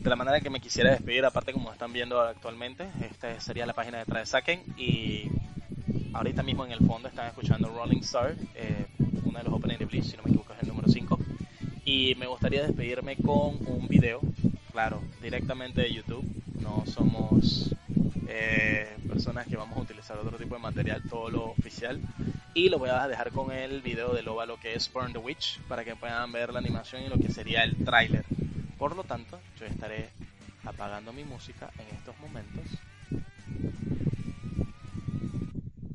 [0.00, 3.74] de la manera que me quisiera despedir, aparte como están viendo actualmente, esta sería la
[3.74, 5.28] página de Saken y
[6.14, 8.86] ahorita mismo en el fondo están escuchando Rolling Star, eh,
[9.26, 11.18] uno de los openings de Bleach, si no me equivoco es el número 5.
[11.84, 14.20] Y me gustaría despedirme con un video,
[14.72, 16.24] claro, directamente de YouTube.
[16.58, 17.74] No somos
[18.28, 22.00] eh, personas que vamos a utilizar otro tipo de material, todo lo oficial.
[22.54, 25.18] Y lo voy a dejar con el video de Loba, lo que es Burn the
[25.18, 28.24] Witch, para que puedan ver la animación y lo que sería el tráiler.
[28.78, 30.10] Por lo tanto, yo estaré
[30.64, 32.64] apagando mi música en estos momentos.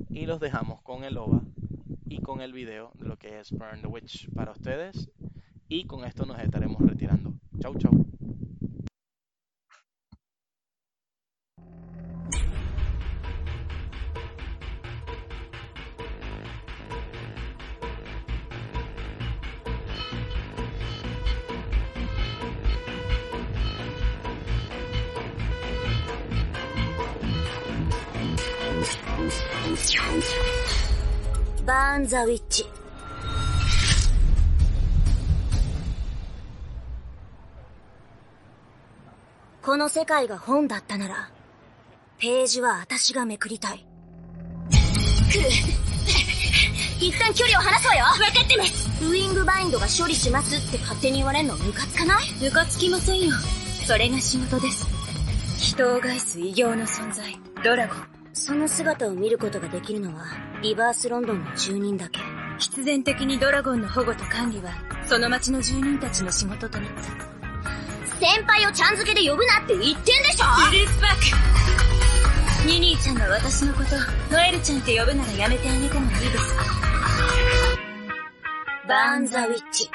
[0.10, 1.42] Y los dejamos con el OVA
[2.06, 5.10] y con el video de lo que es Burn the Witch para ustedes.
[5.68, 7.34] Y con esto nos estaremos retirando.
[7.60, 8.11] Chau, chau.
[31.98, 32.66] ン・ザ・ウィッチ
[39.62, 41.30] この世界が本だったなら
[42.18, 43.86] ページは私がめくりたい。
[45.32, 45.50] 来る
[47.00, 48.06] 一旦距離を離すわよ。
[48.18, 49.04] 分かってます。
[49.04, 52.26] ウィングバインドが処理しますって勝手に言われんのムカつかない？
[52.44, 53.36] ムカつきませんよ。
[53.88, 54.86] それが仕事です。
[55.58, 57.36] 人を害す異形の存在。
[57.64, 60.24] ドラゴンその姿を見ることができるのは、
[60.62, 62.20] リバースロンドンの住人だけ。
[62.60, 64.72] 必然的にドラゴンの保護と管理は、
[65.06, 67.02] その町の住人たちの仕事となった。
[68.26, 71.16] 先輩をちゃん付けで呼ぶなって言ってんでしょリリースバッ
[72.64, 73.96] クニニーちゃんが私のこと、
[74.34, 76.64] ノエルちゃんって呼ぶならやめてあげてもいいですか？
[78.88, 79.90] バーンザウィッチ。